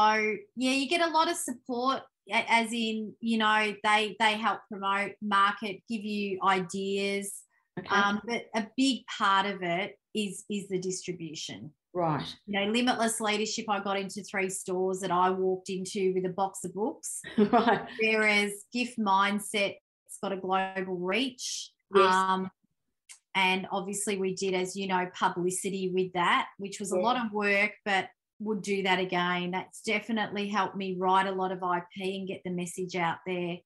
yeah, 0.55 0.71
you 0.71 0.87
get 0.87 1.01
a 1.01 1.11
lot 1.11 1.29
of 1.29 1.35
support, 1.35 2.03
as 2.31 2.71
in 2.71 3.13
you 3.19 3.37
know 3.37 3.75
they 3.83 4.15
they 4.17 4.33
help 4.37 4.61
promote, 4.69 5.11
market, 5.21 5.81
give 5.89 6.05
you 6.05 6.39
ideas. 6.41 7.43
Okay. 7.77 7.93
Um. 7.93 8.21
But 8.25 8.45
a 8.55 8.65
big 8.77 9.05
part 9.07 9.45
of 9.45 9.61
it 9.61 9.99
is 10.15 10.45
is 10.49 10.69
the 10.69 10.79
distribution. 10.79 11.73
Right. 11.93 12.25
You 12.45 12.59
know, 12.59 12.71
limitless 12.71 13.19
leadership. 13.19 13.65
I 13.69 13.79
got 13.79 13.99
into 13.99 14.23
three 14.23 14.49
stores 14.49 15.01
that 15.01 15.11
I 15.11 15.29
walked 15.29 15.69
into 15.69 16.13
with 16.13 16.25
a 16.25 16.33
box 16.33 16.63
of 16.63 16.73
books. 16.73 17.21
right. 17.37 17.85
Whereas 18.01 18.51
gift 18.71 18.97
mindset, 18.97 19.75
it's 20.07 20.17
got 20.21 20.31
a 20.31 20.37
global 20.37 20.97
reach. 20.97 21.71
Yes. 21.93 22.13
Um, 22.13 22.49
and 23.35 23.67
obviously 23.71 24.17
we 24.17 24.35
did, 24.35 24.53
as 24.53 24.75
you 24.75 24.87
know, 24.87 25.07
publicity 25.13 25.91
with 25.93 26.13
that, 26.13 26.47
which 26.57 26.79
was 26.79 26.91
yeah. 26.93 26.99
a 26.99 27.01
lot 27.01 27.17
of 27.17 27.31
work, 27.31 27.71
but 27.85 28.07
would 28.39 28.61
do 28.61 28.83
that 28.83 28.99
again. 28.99 29.51
That's 29.51 29.81
definitely 29.81 30.47
helped 30.47 30.75
me 30.75 30.97
write 30.97 31.27
a 31.27 31.31
lot 31.31 31.51
of 31.51 31.59
IP 31.59 32.15
and 32.15 32.27
get 32.27 32.41
the 32.43 32.51
message 32.51 32.95
out 32.95 33.17
there. 33.25 33.57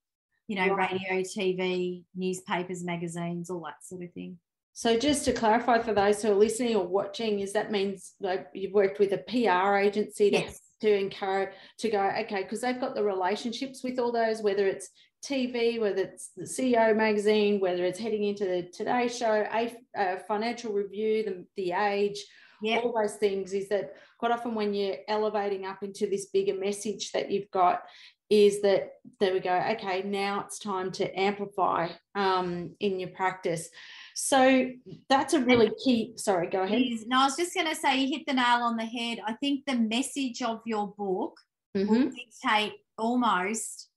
You 0.48 0.55
know, 0.55 0.75
right. 0.75 0.91
radio, 0.91 1.24
TV, 1.24 2.03
newspapers, 2.15 2.84
magazines, 2.84 3.50
all 3.50 3.62
that 3.62 3.84
sort 3.84 4.03
of 4.03 4.12
thing. 4.13 4.38
So 4.77 5.00
just 5.00 5.24
to 5.24 5.32
clarify 5.32 5.79
for 5.79 5.94
those 5.94 6.22
who 6.22 6.34
are 6.34 6.36
listening 6.36 6.75
or 6.75 6.86
watching, 6.86 7.39
is 7.39 7.53
that 7.53 7.72
means 7.72 8.13
like 8.20 8.48
you've 8.53 8.74
worked 8.74 9.00
with 9.00 9.13
a 9.13 9.20
PR 9.20 9.77
agency 9.77 10.29
to, 10.32 10.38
yes. 10.38 10.60
to 10.82 10.94
encourage 10.94 11.53
to 11.79 11.89
go, 11.89 12.12
okay, 12.20 12.44
because 12.44 12.60
they've 12.60 12.79
got 12.79 12.94
the 12.94 13.01
relationships 13.01 13.84
with 13.86 14.00
all 14.00 14.12
those, 14.12 14.41
whether 14.41 14.67
it's 14.67 14.89
TV, 15.24 15.79
whether 15.79 16.01
it's 16.01 16.32
the 16.36 16.44
CEO 16.44 16.94
magazine, 16.94 17.62
whether 17.62 17.86
it's 17.86 17.98
heading 17.98 18.25
into 18.25 18.44
the 18.44 18.63
Today 18.63 19.08
Show, 19.08 19.48
a, 19.50 19.74
a 19.96 20.20
financial 20.27 20.74
review, 20.74 21.24
the, 21.24 21.46
the 21.55 21.72
Age, 21.72 22.20
yep. 22.62 22.84
all 22.84 22.94
those 23.01 23.15
things. 23.15 23.53
Is 23.53 23.70
that 23.70 23.94
quite 24.20 24.34
often 24.34 24.55
when 24.55 24.74
you're 24.74 24.98
elevating 25.08 25.65
up 25.65 25.84
into 25.84 26.05
this 26.05 26.25
bigger 26.25 26.53
message 26.53 27.13
that 27.13 27.32
you've 27.32 27.50
got, 27.50 27.84
is 28.29 28.62
that 28.62 28.89
there 29.22 29.32
we 29.32 29.39
go. 29.39 29.55
Okay, 29.72 30.01
now 30.03 30.44
it's 30.46 30.60
time 30.60 30.91
to 30.91 31.17
amplify 31.17 31.88
um, 32.13 32.75
in 32.82 33.00
your 33.00 33.10
practice. 33.12 33.70
So 34.17 34.72
that's 35.10 35.34
a 35.34 35.41
really 35.41 35.72
key. 35.84 36.13
Sorry, 36.15 36.48
go 36.48 36.63
ahead. 36.63 36.81
No, 37.05 37.19
I 37.19 37.25
was 37.25 37.36
just 37.36 37.53
going 37.53 37.67
to 37.67 37.75
say 37.75 38.00
you 38.00 38.17
hit 38.17 38.25
the 38.25 38.34
nail 38.34 38.63
on 38.63 38.77
the 38.77 38.86
head. 38.86 39.19
I 39.27 39.34
think 39.34 39.65
the 39.67 39.75
message 39.75 40.41
of 40.41 40.62
your 40.65 40.93
book 40.98 41.38
mm-hmm. 41.75 41.91
will 41.91 42.10
dictate 42.10 42.74
almost 42.98 43.89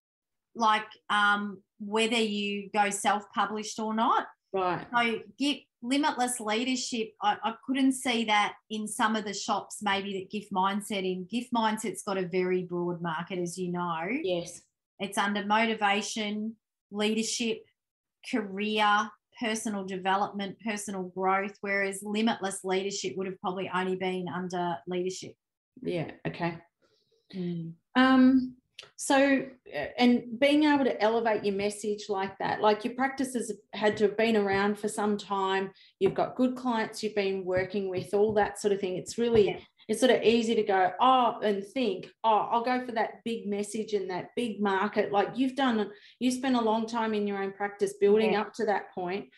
like 0.57 0.87
um, 1.09 1.63
whether 1.79 2.17
you 2.17 2.69
go 2.75 2.91
self-published 2.91 3.79
or 3.79 3.95
not. 3.95 4.27
Right. 4.53 4.85
So 4.93 5.21
get 5.39 5.59
limitless 5.83 6.41
leadership. 6.41 7.13
I, 7.23 7.37
I 7.45 7.55
couldn't 7.65 7.93
see 7.93 8.25
that 8.25 8.55
in 8.71 8.89
some 8.89 9.15
of 9.15 9.25
the 9.25 9.35
shops 9.35 9.79
maybe 9.83 10.15
that 10.15 10.33
Gift 10.33 10.53
Mindset 10.53 11.05
in. 11.05 11.27
Gift 11.31 11.53
Mindset's 11.53 12.03
got 12.03 12.19
a 12.19 12.27
very 12.27 12.65
broad 12.65 13.01
market, 13.01 13.39
as 13.39 13.57
you 13.57 13.71
know. 13.71 14.09
Yes. 14.25 14.63
It's 14.99 15.17
under 15.17 15.47
motivation, 15.47 16.57
leadership, 16.91 17.63
career, 18.29 19.09
personal 19.41 19.85
development, 19.85 20.57
personal 20.65 21.05
growth, 21.05 21.57
whereas 21.61 22.03
limitless 22.03 22.65
leadership 22.65 23.15
would 23.17 23.27
have 23.27 23.41
probably 23.41 23.71
only 23.75 23.97
been 23.97 24.27
under 24.29 24.77
leadership. 24.87 25.33
Yeah. 25.83 26.11
Okay. 26.27 26.59
Mm. 27.35 27.73
Um, 27.95 28.55
so, 28.97 29.45
uh, 29.75 29.87
and 29.99 30.39
being 30.39 30.65
able 30.65 30.85
to 30.85 31.01
elevate 31.03 31.45
your 31.45 31.55
message 31.55 32.05
like 32.09 32.37
that, 32.39 32.61
like 32.61 32.85
your 32.85 32.95
practices 32.95 33.53
had 33.73 33.97
to 33.99 34.05
have 34.05 34.17
been 34.17 34.37
around 34.37 34.79
for 34.79 34.89
some 34.89 35.19
time. 35.19 35.71
You've 35.99 36.15
got 36.15 36.37
good 36.37 36.57
clients 36.57 37.03
you've 37.03 37.15
been 37.15 37.45
working 37.45 37.91
with, 37.91 38.15
all 38.15 38.33
that 38.35 38.61
sort 38.61 38.73
of 38.73 38.81
thing. 38.81 38.97
It's 38.97 39.19
really 39.19 39.49
yeah 39.49 39.61
it's 39.89 40.01
sort 40.01 40.13
of 40.13 40.23
easy 40.23 40.55
to 40.55 40.63
go, 40.63 40.93
oh, 41.01 41.41
and 41.43 41.65
think, 41.65 42.11
oh, 42.23 42.49
I'll 42.51 42.65
go 42.65 42.85
for 42.85 42.93
that 42.93 43.25
big 43.25 43.47
message 43.47 43.95
and 43.95 44.11
that 44.11 44.29
big 44.37 44.61
market. 44.61 45.11
Like 45.11 45.31
you've 45.35 45.57
done, 45.57 45.91
you 46.21 46.31
spent 46.31 46.57
a 46.57 46.61
long 46.61 46.87
time 46.87 47.15
in 47.15 47.27
your 47.27 47.43
own 47.43 47.53
practice 47.53 47.95
building 47.99 48.35
yeah. 48.35 48.43
up 48.43 48.53
to 48.55 48.67
that 48.67 48.93
point. 48.95 49.31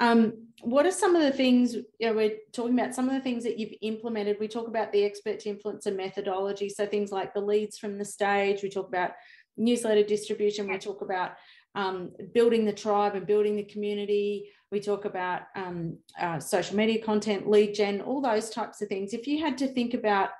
Um, 0.00 0.46
what 0.62 0.86
are 0.86 0.92
some 0.92 1.16
of 1.16 1.22
the 1.22 1.32
things 1.32 1.74
you 1.74 1.84
know, 2.00 2.14
we're 2.14 2.36
talking 2.52 2.78
about? 2.78 2.94
Some 2.94 3.08
of 3.08 3.14
the 3.14 3.20
things 3.20 3.42
that 3.42 3.58
you've 3.58 3.74
implemented. 3.82 4.36
We 4.38 4.46
talk 4.46 4.68
about 4.68 4.92
the 4.92 5.04
expert 5.04 5.40
influencer 5.40 5.94
methodology. 5.94 6.68
So 6.68 6.86
things 6.86 7.10
like 7.10 7.34
the 7.34 7.40
leads 7.40 7.78
from 7.78 7.98
the 7.98 8.04
stage. 8.04 8.62
We 8.62 8.70
talk 8.70 8.86
about 8.86 9.10
newsletter 9.56 10.04
distribution. 10.04 10.68
We 10.68 10.78
talk 10.78 11.02
about 11.02 11.32
um, 11.74 12.12
building 12.32 12.64
the 12.64 12.72
tribe 12.72 13.16
and 13.16 13.26
building 13.26 13.56
the 13.56 13.64
community. 13.64 14.50
We 14.70 14.80
talk 14.80 15.04
about 15.04 15.42
um, 15.54 15.98
uh, 16.20 16.38
social 16.40 16.76
media 16.76 17.02
content, 17.02 17.48
lead 17.48 17.74
gen, 17.74 18.00
all 18.00 18.20
those 18.20 18.50
types 18.50 18.82
of 18.82 18.88
things. 18.88 19.14
If 19.14 19.26
you 19.26 19.40
had 19.42 19.56
to 19.58 19.68
think 19.68 19.94
about, 19.94 20.30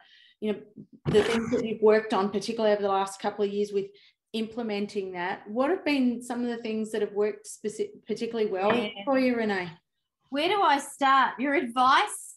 you 0.41 0.53
know, 0.53 0.59
the 1.07 1.23
things 1.23 1.51
that 1.51 1.65
you've 1.65 1.83
worked 1.83 2.13
on, 2.13 2.31
particularly 2.31 2.75
over 2.75 2.83
the 2.83 2.89
last 2.89 3.21
couple 3.23 3.45
of 3.45 3.51
years 3.51 3.73
with 3.73 3.87
implementing 4.35 5.13
that, 5.13 5.49
what 5.49 5.71
have 5.71 5.85
been 5.85 6.23
some 6.23 6.43
of 6.43 6.49
the 6.49 6.63
things 6.63 6.91
that 6.93 7.01
have 7.01 7.13
worked 7.13 7.47
specific, 7.47 8.07
particularly 8.07 8.51
well 8.51 8.75
yeah. 8.77 8.91
for 9.05 9.19
you, 9.19 9.35
Renee? 9.35 9.71
Where 10.31 10.49
do 10.49 10.61
I 10.61 10.79
start? 10.79 11.41
Your 11.41 11.55
advice 11.55 12.29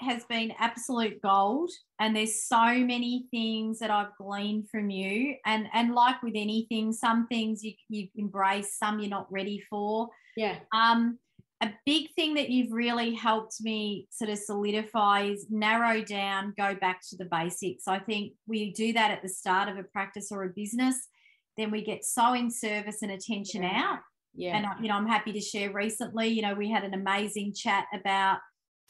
has 0.00 0.24
been 0.24 0.52
absolute 0.58 1.20
gold 1.22 1.70
and 1.98 2.14
there's 2.14 2.44
so 2.44 2.74
many 2.74 3.26
things 3.30 3.78
that 3.80 3.90
I've 3.90 4.16
gleaned 4.16 4.68
from 4.70 4.90
you 4.90 5.34
and 5.44 5.66
and 5.72 5.94
like 5.94 6.22
with 6.22 6.34
anything 6.36 6.92
some 6.92 7.26
things 7.26 7.64
you 7.64 7.72
you 7.88 8.08
embrace 8.14 8.76
some 8.78 9.00
you're 9.00 9.10
not 9.10 9.30
ready 9.30 9.60
for 9.68 10.08
yeah 10.36 10.56
um 10.72 11.18
a 11.60 11.70
big 11.84 12.12
thing 12.14 12.34
that 12.34 12.50
you've 12.50 12.72
really 12.72 13.14
helped 13.14 13.60
me 13.60 14.06
sort 14.10 14.30
of 14.30 14.38
solidify 14.38 15.22
is 15.22 15.46
narrow 15.50 16.02
down, 16.02 16.54
go 16.56 16.74
back 16.76 17.00
to 17.10 17.16
the 17.16 17.24
basics. 17.24 17.88
I 17.88 17.98
think 17.98 18.34
we 18.46 18.72
do 18.72 18.92
that 18.92 19.10
at 19.10 19.22
the 19.22 19.28
start 19.28 19.68
of 19.68 19.76
a 19.76 19.82
practice 19.82 20.30
or 20.30 20.44
a 20.44 20.50
business, 20.50 21.08
then 21.56 21.72
we 21.72 21.82
get 21.82 22.04
so 22.04 22.34
in 22.34 22.50
service 22.50 23.02
and 23.02 23.10
attention 23.10 23.64
yeah. 23.64 23.82
out. 23.84 23.98
Yeah. 24.34 24.56
And 24.56 24.66
uh, 24.66 24.74
you 24.80 24.88
know, 24.88 24.94
I'm 24.94 25.08
happy 25.08 25.32
to 25.32 25.40
share 25.40 25.72
recently, 25.72 26.28
you 26.28 26.42
know, 26.42 26.54
we 26.54 26.70
had 26.70 26.84
an 26.84 26.94
amazing 26.94 27.54
chat 27.54 27.86
about 27.92 28.38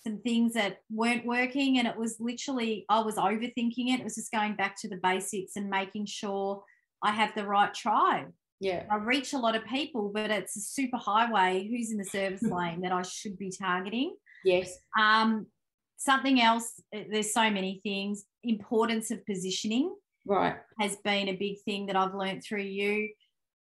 some 0.07 0.19
things 0.19 0.53
that 0.53 0.79
weren't 0.91 1.25
working 1.25 1.79
and 1.79 1.89
it 1.89 1.97
was 1.97 2.17
literally 2.21 2.85
I 2.91 3.01
was 3.01 3.17
overthinking 3.17 3.89
it. 3.89 4.01
It 4.01 4.05
was 4.05 4.17
just 4.17 4.31
going 4.31 4.57
back 4.57 4.77
to 4.81 4.89
the 4.89 5.01
basics 5.03 5.57
and 5.57 5.71
making 5.71 6.05
sure 6.05 6.63
I 7.03 7.13
have 7.13 7.35
the 7.35 7.47
right 7.47 7.73
tribe 7.73 8.33
yeah. 8.61 8.85
I 8.91 8.97
reach 8.97 9.33
a 9.33 9.39
lot 9.39 9.55
of 9.55 9.65
people, 9.65 10.11
but 10.13 10.31
it's 10.31 10.57
a 10.57 10.61
super 10.61 10.97
highway. 10.97 11.69
Who's 11.71 11.93
in 11.93 11.99
the 11.99 12.05
service 12.05 12.43
lane 12.51 12.81
that 12.81 12.93
I 12.93 13.03
should 13.03 13.39
be 13.39 13.51
targeting? 13.51 14.17
Yes. 14.45 14.79
Um, 14.99 15.47
something 15.97 16.41
else, 16.41 16.81
eh, 16.93 17.05
there's 17.11 17.33
so 17.33 17.51
many 17.51 17.81
things. 17.83 18.25
Importance 18.43 19.11
of 19.11 19.25
positioning 19.27 19.95
right 20.27 20.57
has 20.79 20.97
been 20.97 21.29
a 21.29 21.37
big 21.37 21.61
thing 21.65 21.87
that 21.87 21.97
I've 21.97 22.15
learned 22.15 22.43
through 22.45 22.63
you. 22.63 23.09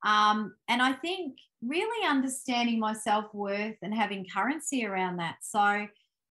Um, 0.05 0.55
and 0.67 0.81
I 0.81 0.93
think 0.93 1.37
really 1.61 2.07
understanding 2.07 2.79
my 2.79 2.93
self-worth 2.93 3.77
and 3.81 3.93
having 3.93 4.25
currency 4.31 4.85
around 4.85 5.17
that. 5.17 5.37
So, 5.41 5.87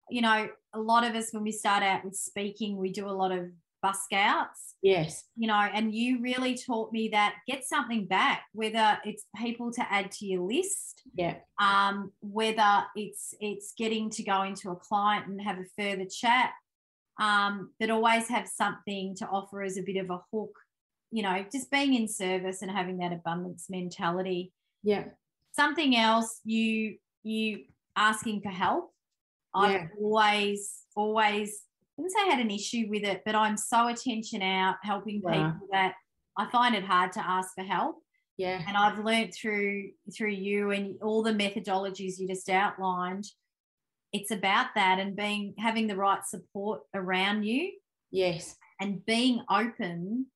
you 0.09 0.21
know, 0.21 0.47
a 0.73 0.79
lot 0.79 1.03
of 1.03 1.15
us 1.15 1.31
when 1.31 1.43
we 1.43 1.51
start 1.51 1.83
out 1.83 2.05
with 2.05 2.15
speaking, 2.15 2.77
we 2.77 2.91
do 2.91 3.09
a 3.09 3.11
lot 3.11 3.31
of 3.31 3.49
bus 3.81 3.99
scouts. 4.05 4.75
Yes. 4.81 5.23
You 5.35 5.47
know, 5.47 5.55
and 5.73 5.93
you 5.93 6.21
really 6.21 6.55
taught 6.55 6.91
me 6.91 7.09
that 7.09 7.35
get 7.47 7.65
something 7.65 8.05
back, 8.05 8.43
whether 8.53 8.99
it's 9.03 9.25
people 9.35 9.71
to 9.73 9.91
add 9.91 10.11
to 10.13 10.25
your 10.25 10.41
list. 10.41 11.01
Yeah. 11.15 11.35
Um, 11.59 12.11
whether 12.21 12.83
it's 12.95 13.33
it's 13.39 13.73
getting 13.77 14.09
to 14.11 14.23
go 14.23 14.43
into 14.43 14.69
a 14.71 14.75
client 14.75 15.27
and 15.27 15.41
have 15.41 15.57
a 15.57 15.65
further 15.77 16.05
chat. 16.05 16.51
Um, 17.19 17.71
but 17.79 17.89
always 17.89 18.27
have 18.29 18.47
something 18.47 19.15
to 19.15 19.27
offer 19.27 19.63
as 19.63 19.77
a 19.77 19.81
bit 19.81 19.97
of 19.97 20.11
a 20.11 20.21
hook, 20.31 20.55
you 21.09 21.23
know, 21.23 21.43
just 21.51 21.71
being 21.71 21.95
in 21.95 22.07
service 22.07 22.61
and 22.61 22.69
having 22.69 22.99
that 22.99 23.11
abundance 23.11 23.65
mentality. 23.69 24.53
Yeah. 24.83 25.05
Something 25.55 25.95
else, 25.95 26.39
you 26.43 26.97
you 27.23 27.63
asking 27.95 28.41
for 28.41 28.49
help. 28.49 28.91
I've 29.55 29.71
yeah. 29.71 29.87
always, 29.99 30.83
always 30.95 31.61
wouldn't 31.97 32.13
say 32.13 32.23
I 32.27 32.35
had 32.35 32.39
an 32.39 32.51
issue 32.51 32.85
with 32.89 33.03
it, 33.03 33.23
but 33.25 33.35
I'm 33.35 33.57
so 33.57 33.87
attention 33.87 34.41
out 34.41 34.75
helping 34.83 35.21
people 35.21 35.67
that 35.71 35.95
I 36.37 36.49
find 36.51 36.75
it 36.75 36.83
hard 36.83 37.11
to 37.13 37.27
ask 37.27 37.53
for 37.55 37.63
help. 37.63 37.97
Yeah. 38.37 38.61
And 38.67 38.77
I've 38.77 39.03
learned 39.03 39.33
through 39.33 39.89
through 40.15 40.31
you 40.31 40.71
and 40.71 41.01
all 41.01 41.23
the 41.23 41.31
methodologies 41.31 42.19
you 42.19 42.27
just 42.27 42.49
outlined. 42.49 43.25
It's 44.13 44.31
about 44.31 44.67
that 44.75 44.99
and 44.99 45.15
being 45.15 45.55
having 45.57 45.87
the 45.87 45.95
right 45.95 46.23
support 46.23 46.81
around 46.93 47.43
you. 47.43 47.71
Yes. 48.11 48.55
And 48.79 49.03
being 49.05 49.41
open 49.49 50.27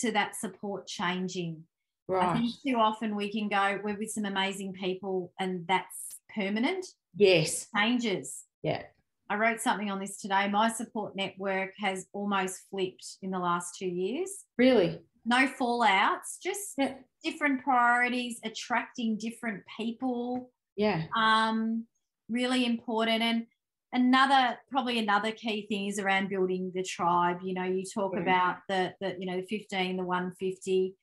to 0.00 0.12
that 0.12 0.36
support 0.36 0.86
changing. 0.86 1.64
Right. 2.08 2.24
I 2.24 2.38
think 2.38 2.54
too 2.64 2.76
often 2.76 3.16
we 3.16 3.32
can 3.32 3.48
go, 3.48 3.80
we're 3.82 3.98
with 3.98 4.10
some 4.10 4.24
amazing 4.24 4.74
people 4.74 5.32
and 5.40 5.66
that's 5.66 6.18
permanent. 6.34 6.86
Yes. 7.16 7.66
Changes. 7.76 8.44
Yeah. 8.62 8.84
I 9.28 9.36
wrote 9.36 9.60
something 9.60 9.90
on 9.90 9.98
this 9.98 10.20
today. 10.20 10.48
My 10.48 10.68
support 10.70 11.16
network 11.16 11.72
has 11.78 12.06
almost 12.12 12.62
flipped 12.70 13.16
in 13.22 13.30
the 13.30 13.38
last 13.38 13.76
two 13.78 13.88
years. 13.88 14.30
Really? 14.56 15.00
no 15.28 15.48
fallouts, 15.48 16.38
just 16.40 16.74
Yeah. 16.78 16.94
different 17.24 17.60
priorities, 17.64 18.38
attracting 18.44 19.18
different 19.18 19.64
people. 19.76 20.52
Yeah. 20.76 21.06
Um, 21.16 21.88
really 22.28 22.64
important. 22.64 23.22
And 23.24 23.46
another 23.92 24.60
probably 24.70 25.00
another 25.00 25.32
key 25.32 25.66
thing 25.66 25.88
is 25.88 25.98
around 25.98 26.28
building 26.28 26.70
the 26.76 26.84
tribe. 26.84 27.40
You 27.42 27.54
know, 27.54 27.64
you 27.64 27.82
talk 27.92 28.12
Yeah. 28.14 28.20
about 28.20 28.56
the 28.68 28.94
the 29.00 29.16
you 29.18 29.26
know 29.26 29.40
the 29.40 29.46
15, 29.48 29.96
the 29.96 30.04
150. 30.04 30.94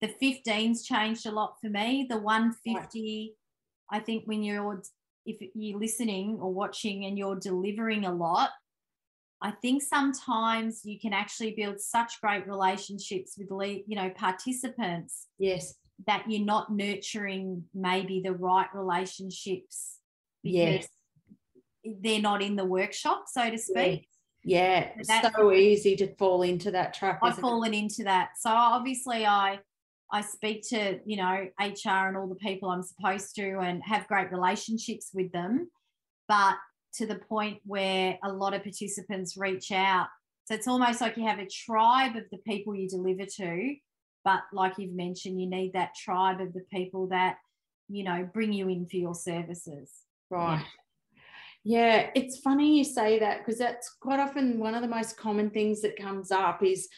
The 0.00 0.08
15's 0.22 0.84
changed 0.86 1.26
a 1.26 1.32
lot 1.32 1.56
for 1.60 1.68
me. 1.68 2.06
The 2.08 2.18
150, 2.18 3.34
I 3.90 3.98
think 3.98 4.26
when 4.26 4.44
you're 4.44 4.80
if 5.26 5.36
you're 5.54 5.78
listening 5.78 6.38
or 6.40 6.52
watching 6.52 7.04
and 7.04 7.18
you're 7.18 7.36
delivering 7.38 8.04
a 8.06 8.14
lot, 8.14 8.50
I 9.42 9.50
think 9.50 9.82
sometimes 9.82 10.82
you 10.84 10.98
can 10.98 11.12
actually 11.12 11.52
build 11.54 11.80
such 11.80 12.20
great 12.22 12.46
relationships 12.46 13.36
with 13.36 13.48
you 13.86 13.96
know 13.96 14.10
participants 14.10 15.26
Yes. 15.38 15.74
that 16.06 16.24
you're 16.28 16.44
not 16.44 16.72
nurturing 16.72 17.64
maybe 17.74 18.20
the 18.24 18.32
right 18.32 18.68
relationships 18.74 19.98
because 20.42 20.54
Yes. 20.54 20.88
they're 21.84 22.22
not 22.22 22.40
in 22.42 22.56
the 22.56 22.64
workshop, 22.64 23.24
so 23.26 23.50
to 23.50 23.58
speak. 23.58 24.08
Yeah. 24.42 24.90
So 25.02 25.30
so 25.34 25.52
easy 25.52 25.96
to 25.96 26.14
fall 26.16 26.42
into 26.42 26.70
that 26.70 26.94
trap. 26.94 27.18
I've 27.20 27.32
isn't 27.32 27.40
it? 27.44 27.46
fallen 27.48 27.74
into 27.74 28.04
that. 28.04 28.30
So 28.38 28.48
obviously 28.50 29.26
I 29.26 29.58
I 30.12 30.20
speak 30.20 30.66
to, 30.68 31.00
you 31.04 31.16
know, 31.16 31.48
HR 31.60 32.08
and 32.08 32.16
all 32.16 32.28
the 32.28 32.36
people 32.36 32.68
I'm 32.68 32.82
supposed 32.82 33.34
to 33.36 33.58
and 33.58 33.82
have 33.84 34.06
great 34.06 34.30
relationships 34.30 35.10
with 35.12 35.32
them. 35.32 35.70
But 36.28 36.56
to 36.94 37.06
the 37.06 37.16
point 37.16 37.58
where 37.64 38.18
a 38.24 38.32
lot 38.32 38.54
of 38.54 38.62
participants 38.62 39.36
reach 39.36 39.70
out. 39.72 40.06
So 40.44 40.54
it's 40.54 40.68
almost 40.68 41.00
like 41.00 41.16
you 41.16 41.26
have 41.26 41.38
a 41.38 41.46
tribe 41.46 42.16
of 42.16 42.24
the 42.30 42.38
people 42.38 42.74
you 42.74 42.88
deliver 42.88 43.26
to. 43.36 43.74
But 44.24 44.40
like 44.52 44.74
you've 44.78 44.94
mentioned, 44.94 45.40
you 45.40 45.48
need 45.48 45.72
that 45.74 45.94
tribe 45.94 46.40
of 46.40 46.52
the 46.52 46.64
people 46.72 47.08
that, 47.08 47.36
you 47.88 48.02
know, 48.04 48.28
bring 48.32 48.52
you 48.52 48.68
in 48.68 48.86
for 48.86 48.96
your 48.96 49.14
services. 49.14 49.92
Right. 50.30 50.64
Yeah, 51.64 52.10
it's 52.14 52.38
funny 52.38 52.78
you 52.78 52.84
say 52.84 53.18
that 53.18 53.38
because 53.38 53.58
that's 53.58 53.90
quite 54.00 54.20
often 54.20 54.60
one 54.60 54.74
of 54.74 54.82
the 54.82 54.88
most 54.88 55.16
common 55.16 55.50
things 55.50 55.82
that 55.82 56.00
comes 56.00 56.30
up 56.30 56.62
is, 56.62 56.88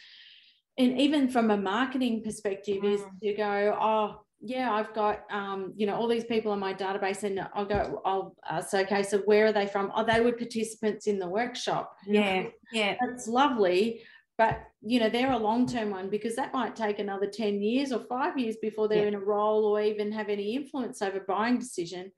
and 0.79 0.99
even 0.99 1.27
from 1.29 1.51
a 1.51 1.57
marketing 1.57 2.23
perspective, 2.23 2.83
is 2.83 3.01
Mm. 3.01 3.19
to 3.21 3.33
go, 3.33 3.77
oh, 3.79 4.21
yeah, 4.41 4.71
I've 4.73 4.93
got, 4.93 5.25
um, 5.29 5.73
you 5.75 5.85
know, 5.85 5.95
all 5.95 6.07
these 6.07 6.23
people 6.23 6.53
in 6.53 6.59
my 6.59 6.73
database, 6.73 7.23
and 7.23 7.45
I'll 7.53 7.65
go, 7.65 8.01
I'll, 8.05 8.35
uh, 8.49 8.61
so 8.61 8.79
okay, 8.79 9.03
so 9.03 9.17
where 9.19 9.47
are 9.47 9.51
they 9.51 9.67
from? 9.67 9.91
Oh, 9.93 10.05
they 10.05 10.21
were 10.21 10.31
participants 10.31 11.07
in 11.07 11.19
the 11.19 11.27
workshop. 11.27 11.93
Yeah. 12.07 12.45
Yeah. 12.71 12.95
that's 13.01 13.27
lovely, 13.27 14.01
but 14.37 14.61
you 14.81 15.01
know, 15.01 15.09
they're 15.09 15.33
a 15.33 15.37
long-term 15.37 15.89
one 15.89 16.09
because 16.09 16.37
that 16.37 16.53
might 16.53 16.73
take 16.73 16.99
another 16.99 17.27
ten 17.27 17.61
years 17.61 17.91
or 17.91 17.99
five 18.07 18.37
years 18.39 18.55
before 18.61 18.87
they're 18.87 19.01
Yeah. 19.01 19.09
in 19.09 19.15
a 19.15 19.19
role 19.19 19.65
or 19.65 19.81
even 19.81 20.13
have 20.13 20.29
any 20.29 20.55
influence 20.55 21.01
over 21.01 21.19
buying 21.19 21.59
decision 21.59 22.13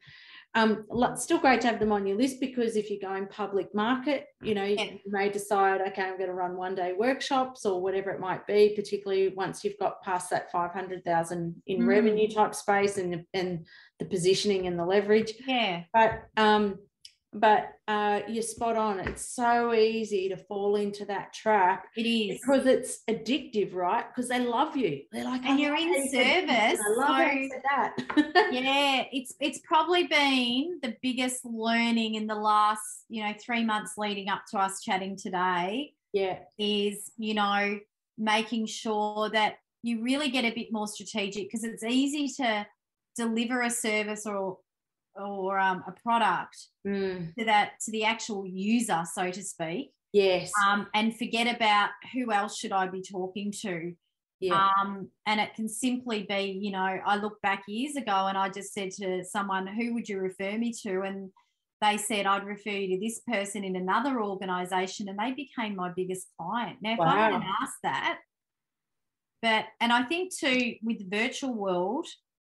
um, 0.54 0.86
still 1.16 1.38
great 1.38 1.62
to 1.62 1.68
have 1.68 1.80
them 1.80 1.92
on 1.94 2.06
your 2.06 2.18
list 2.18 2.40
because 2.42 2.76
if 2.76 2.90
you 2.90 3.00
go 3.00 3.14
in 3.16 3.26
public 3.28 3.74
market, 3.74 4.26
you 4.42 4.54
know, 4.54 4.64
Yeah. 4.66 4.84
you 4.84 5.00
may 5.08 5.30
decide, 5.30 5.80
okay, 5.82 6.02
I'm 6.04 6.18
going 6.18 6.28
to 6.30 6.34
run 6.34 6.58
one 6.58 6.76
day 6.76 6.94
workshops 6.94 7.66
or 7.66 7.82
whatever 7.82 8.12
it 8.12 8.20
might 8.20 8.46
be, 8.48 8.74
particularly 8.76 9.30
once 9.30 9.64
you've 9.64 9.80
got 9.80 10.02
past 10.04 10.30
that 10.32 10.52
500,000 10.52 11.62
in 11.68 11.80
Mm. 11.82 11.88
revenue 11.88 12.28
type 12.28 12.54
space 12.54 12.98
and, 12.98 13.24
and 13.34 13.66
the 14.00 14.06
positioning 14.06 14.68
and 14.68 14.78
the 14.78 14.86
leverage. 14.86 15.34
Yeah. 15.48 15.84
But, 15.94 16.24
um, 16.36 16.80
but 17.34 17.74
uh, 17.88 18.22
you're 18.28 18.44
spot 18.44 18.76
on. 18.76 19.00
It's 19.00 19.26
so 19.26 19.74
easy 19.74 20.28
to 20.30 20.38
fall 20.38 20.76
into 20.76 21.06
that 21.06 21.34
trap 21.34 21.86
It 21.96 22.02
is. 22.02 22.40
because 22.42 22.66
it's 22.66 23.00
addictive, 23.10 23.74
right? 23.74 24.06
Because 24.08 24.30
they 24.30 24.40
love 24.40 24.76
you. 24.76 25.02
They're 25.12 25.24
like, 25.24 25.46
And 25.46 25.60
you're 25.60 25.76
in 25.76 25.88
how 25.88 25.96
you 25.96 26.10
said 26.10 26.50
this, 26.50 26.80
and 26.80 26.80
service, 26.80 26.86
I 26.86 27.00
love 27.00 27.50
so- 27.52 27.62
that. 27.64 28.48
yeah 28.52 29.04
it's 29.12 29.34
it's 29.40 29.60
probably 29.60 30.08
been 30.08 30.80
the 30.82 30.96
biggest 31.02 31.46
learning 31.46 32.16
in 32.16 32.28
the 32.28 32.36
last 32.36 33.06
you 33.10 33.24
know 33.24 33.34
three 33.44 33.64
months 33.64 33.94
leading 33.98 34.30
up 34.30 34.44
to 34.50 34.58
us 34.58 34.82
chatting 34.82 35.16
today 35.16 35.94
yeah. 36.14 36.40
is 36.58 37.12
you 37.18 37.34
know 37.34 37.80
making 38.18 38.66
sure 38.66 39.30
that 39.30 39.56
you 39.84 40.04
really 40.04 40.30
get 40.30 40.46
a 40.46 40.52
bit 40.54 40.72
more 40.72 40.88
strategic 40.88 41.48
because 41.50 41.64
it's 41.64 41.84
easy 41.84 42.28
to 42.28 42.66
deliver 43.16 43.62
a 43.62 43.70
service 43.70 44.26
or 44.26 44.58
or 45.16 45.60
um, 45.60 45.84
a 45.88 45.92
product 45.92 46.58
Mm, 46.86 47.36
to 47.36 47.46
that 47.46 47.74
to 47.86 47.92
the 47.92 48.06
actual 48.06 48.46
user 48.46 49.04
so 49.14 49.30
to 49.30 49.44
speak 49.44 49.92
yes. 50.14 50.52
um, 50.66 50.88
and 50.96 51.16
forget 51.16 51.54
about 51.56 51.90
who 52.12 52.32
else 52.32 52.58
should 52.58 52.72
i 52.72 52.88
be 52.88 53.04
talking 53.04 53.52
to 53.62 53.94
yeah. 54.42 54.70
um, 54.82 55.10
and 55.28 55.40
it 55.40 55.54
can 55.56 55.70
simply 55.70 56.24
be, 56.24 56.60
you 56.62 56.72
know, 56.72 57.00
I 57.06 57.16
look 57.18 57.40
back 57.42 57.64
years 57.68 57.96
ago 57.96 58.26
and 58.28 58.38
I 58.38 58.50
just 58.50 58.74
said 58.74 58.92
to 58.94 59.24
someone, 59.24 59.68
who 59.68 59.94
would 59.94 60.10
you 60.10 60.20
refer 60.20 60.58
me 60.58 60.74
to? 60.82 61.02
And 61.02 61.30
they 61.80 61.98
said, 61.98 62.26
I'd 62.26 62.44
refer 62.44 62.72
you 62.72 62.96
to 62.96 63.00
this 63.00 63.20
person 63.20 63.64
in 63.64 63.76
another 63.76 64.22
organization. 64.22 65.08
And 65.10 65.20
they 65.20 65.32
became 65.32 65.76
my 65.76 65.92
biggest 65.96 66.28
client. 66.40 66.80
Now, 66.82 66.94
if 66.94 67.00
I 67.00 67.16
hadn't 67.18 67.46
asked 67.62 67.78
that, 67.84 68.18
but, 69.44 69.66
and 69.80 69.94
I 69.94 70.04
think 70.04 70.36
too, 70.36 70.74
with 70.84 71.00
the 71.00 71.08
virtual 71.10 71.54
world, 71.54 72.08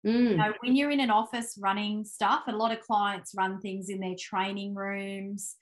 Mm, 0.06 0.30
you 0.32 0.38
know, 0.38 0.54
when 0.60 0.76
you're 0.76 0.91
in 0.91 1.00
an 1.00 1.10
office 1.10 1.58
running 1.60 2.06
stuff, 2.06 2.44
a 2.48 2.52
lot 2.52 2.72
of 2.72 2.82
clients 2.82 3.34
run 3.36 3.60
things 3.60 3.89
in 3.89 4.00
their 4.00 4.15
training 4.20 4.76
rooms 4.76 5.56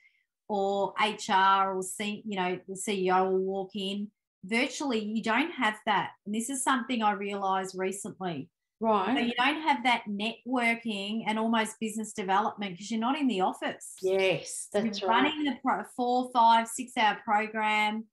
or 0.49 0.93
HR 0.99 1.75
or 1.75 1.81
C, 1.81 2.21
you 2.25 2.35
know, 2.35 2.59
the 2.67 2.75
CEO 2.75 3.31
will 3.31 3.39
walk 3.39 3.71
in. 3.75 4.09
Virtually, 4.43 4.99
you 4.99 5.23
don't 5.23 5.51
have 5.51 5.75
that. 5.85 6.11
And 6.25 6.35
this 6.35 6.49
is 6.49 6.63
something 6.63 7.01
I 7.01 7.11
realized 7.13 7.75
recently. 7.77 8.49
So 8.81 8.89
right. 8.89 9.25
you 9.25 9.33
don't 9.37 9.61
have 9.61 9.83
that 9.83 10.03
networking 10.09 11.23
and 11.25 11.39
almost 11.39 11.79
business 11.79 12.11
development 12.11 12.73
because 12.73 12.91
you're 12.91 12.99
not 12.99 13.17
in 13.17 13.29
the 13.29 13.39
office. 13.39 13.93
Yes, 14.01 14.67
that's 14.73 14.99
you're 14.99 15.09
right. 15.09 15.23
running 15.23 15.45
the 15.45 15.57
pro- 15.63 15.85
four, 15.95 16.29
five, 16.33 16.67
six 16.67 16.97
hour 16.97 17.17
program. 17.23 18.03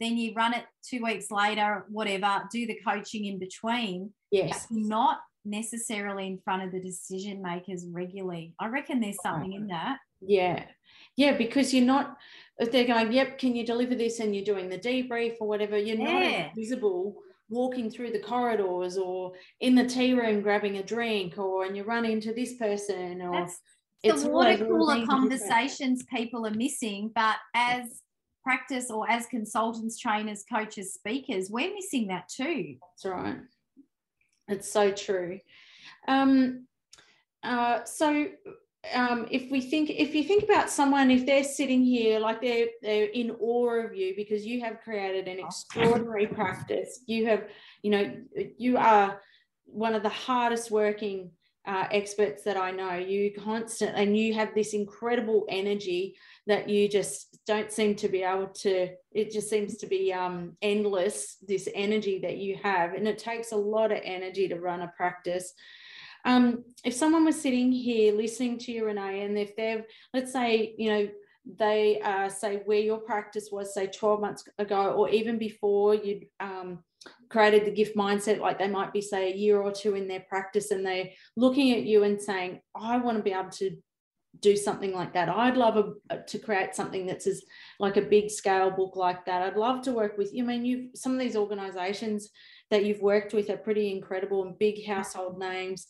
Then 0.00 0.16
you 0.16 0.32
run 0.34 0.54
it 0.54 0.64
two 0.82 1.02
weeks 1.02 1.30
later, 1.30 1.84
whatever, 1.90 2.42
do 2.50 2.66
the 2.66 2.80
coaching 2.86 3.26
in 3.26 3.38
between 3.38 4.12
Yes. 4.34 4.66
you're 4.70 4.88
not 4.88 5.20
necessarily 5.44 6.26
in 6.26 6.38
front 6.38 6.62
of 6.62 6.72
the 6.72 6.80
decision 6.80 7.42
makers 7.42 7.86
regularly. 7.90 8.54
I 8.58 8.68
reckon 8.68 9.00
there's 9.00 9.20
something 9.22 9.52
in 9.52 9.66
that. 9.68 9.98
Yeah. 10.20 10.64
Yeah, 11.16 11.36
because 11.36 11.72
you're 11.72 11.84
not, 11.84 12.16
if 12.58 12.72
they're 12.72 12.86
going, 12.86 13.12
yep, 13.12 13.38
can 13.38 13.54
you 13.54 13.64
deliver 13.64 13.94
this? 13.94 14.20
And 14.20 14.34
you're 14.34 14.44
doing 14.44 14.68
the 14.68 14.78
debrief 14.78 15.36
or 15.40 15.46
whatever, 15.48 15.76
you're 15.78 15.98
not 15.98 16.22
Yeah. 16.22 16.48
as 16.50 16.54
visible 16.56 17.16
walking 17.50 17.90
through 17.90 18.10
the 18.10 18.18
corridors 18.20 18.96
or 18.96 19.32
in 19.60 19.74
the 19.74 19.86
tea 19.86 20.14
room 20.14 20.40
grabbing 20.40 20.78
a 20.78 20.82
drink 20.82 21.36
or 21.38 21.64
and 21.66 21.76
you 21.76 21.84
run 21.84 22.04
into 22.06 22.32
this 22.32 22.54
person 22.54 23.20
or 23.20 23.32
That's 23.32 23.60
it's 24.02 24.22
the 24.22 24.30
water 24.30 24.56
cooler 24.56 24.94
things 24.94 25.06
different. 25.06 25.08
conversations 25.08 26.04
people 26.04 26.46
are 26.46 26.50
missing, 26.54 27.12
but 27.14 27.36
as 27.54 28.00
practice 28.42 28.90
or 28.90 29.08
as 29.10 29.26
consultants, 29.26 29.98
trainers, 29.98 30.44
coaches, 30.50 30.94
speakers, 30.94 31.48
we're 31.50 31.72
missing 31.74 32.08
that 32.08 32.28
too. 32.28 32.76
That's 32.80 33.04
right. 33.14 33.36
It's 34.48 34.70
so 34.70 34.90
true. 34.92 35.40
Um, 36.06 36.66
uh, 37.42 37.84
so 37.84 38.28
um, 38.92 39.26
if 39.30 39.50
we 39.50 39.60
think, 39.60 39.90
if 39.90 40.14
you 40.14 40.24
think 40.24 40.44
about 40.44 40.70
someone, 40.70 41.10
if 41.10 41.24
they're 41.24 41.44
sitting 41.44 41.82
here 41.82 42.18
like 42.18 42.40
they're 42.42 42.66
they're 42.82 43.06
in 43.06 43.30
awe 43.40 43.84
of 43.84 43.94
you 43.94 44.14
because 44.16 44.44
you 44.44 44.60
have 44.60 44.82
created 44.82 45.26
an 45.28 45.38
extraordinary 45.38 46.26
practice, 46.26 47.00
you 47.06 47.26
have, 47.26 47.44
you 47.82 47.90
know, 47.90 48.16
you 48.58 48.76
are 48.76 49.20
one 49.64 49.94
of 49.94 50.02
the 50.02 50.08
hardest 50.08 50.70
working 50.70 51.30
uh, 51.66 51.86
experts 51.90 52.42
that 52.44 52.56
I 52.56 52.70
know. 52.70 52.94
You 52.94 53.32
constant 53.32 53.96
and 53.96 54.16
you 54.16 54.34
have 54.34 54.54
this 54.54 54.74
incredible 54.74 55.46
energy 55.48 56.16
that 56.46 56.68
you 56.68 56.88
just 56.88 57.38
don't 57.46 57.72
seem 57.72 57.94
to 57.96 58.08
be 58.08 58.22
able 58.22 58.48
to. 58.48 58.90
It 59.12 59.30
just 59.30 59.48
seems 59.48 59.76
to 59.78 59.86
be 59.86 60.12
um, 60.12 60.56
endless. 60.60 61.36
This 61.46 61.68
energy 61.74 62.18
that 62.20 62.36
you 62.36 62.58
have, 62.62 62.94
and 62.94 63.08
it 63.08 63.18
takes 63.18 63.52
a 63.52 63.56
lot 63.56 63.92
of 63.92 64.00
energy 64.02 64.48
to 64.48 64.60
run 64.60 64.82
a 64.82 64.88
practice. 64.88 65.52
Um, 66.26 66.64
if 66.84 66.94
someone 66.94 67.24
was 67.24 67.40
sitting 67.40 67.70
here 67.70 68.14
listening 68.14 68.58
to 68.60 68.72
you, 68.72 68.86
Renee, 68.86 69.22
and 69.22 69.36
if 69.38 69.54
they've, 69.56 69.84
let's 70.14 70.32
say, 70.32 70.74
you 70.78 70.90
know, 70.90 71.08
they 71.44 72.00
uh, 72.00 72.28
say 72.28 72.62
where 72.64 72.78
your 72.78 72.98
practice 72.98 73.48
was, 73.52 73.74
say 73.74 73.86
12 73.86 74.20
months 74.20 74.44
ago, 74.58 74.92
or 74.92 75.08
even 75.10 75.38
before 75.38 75.94
you'd 75.94 76.26
um, 76.40 76.82
created 77.28 77.64
the 77.64 77.70
gift 77.70 77.96
mindset, 77.96 78.38
like 78.38 78.58
they 78.58 78.68
might 78.68 78.92
be, 78.92 79.00
say, 79.00 79.32
a 79.32 79.36
year 79.36 79.60
or 79.60 79.70
two 79.70 79.94
in 79.94 80.08
their 80.08 80.24
practice, 80.28 80.70
and 80.70 80.84
they're 80.84 81.10
looking 81.36 81.72
at 81.72 81.84
you 81.84 82.04
and 82.04 82.20
saying, 82.20 82.60
I 82.74 82.98
want 82.98 83.18
to 83.18 83.22
be 83.22 83.32
able 83.32 83.50
to 83.50 83.76
do 84.40 84.56
something 84.56 84.92
like 84.92 85.12
that. 85.12 85.28
I'd 85.28 85.56
love 85.56 85.94
a, 86.10 86.18
to 86.18 86.38
create 86.38 86.74
something 86.74 87.06
that's 87.06 87.26
as 87.26 87.42
like 87.78 87.96
a 87.96 88.02
big 88.02 88.30
scale 88.30 88.70
book 88.70 88.96
like 88.96 89.24
that. 89.26 89.42
I'd 89.42 89.56
love 89.56 89.82
to 89.82 89.92
work 89.92 90.18
with 90.18 90.32
you. 90.34 90.44
I 90.44 90.46
mean, 90.46 90.64
you 90.64 90.88
some 90.94 91.12
of 91.12 91.20
these 91.20 91.36
organizations 91.36 92.30
that 92.70 92.84
you've 92.84 93.00
worked 93.00 93.32
with 93.32 93.50
are 93.50 93.56
pretty 93.56 93.92
incredible 93.92 94.44
and 94.44 94.58
big 94.58 94.84
household 94.86 95.38
names. 95.38 95.86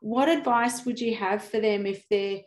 What 0.00 0.28
advice 0.28 0.84
would 0.84 1.00
you 1.00 1.16
have 1.16 1.42
for 1.42 1.60
them 1.60 1.86
if 1.86 2.04
they're 2.08 2.42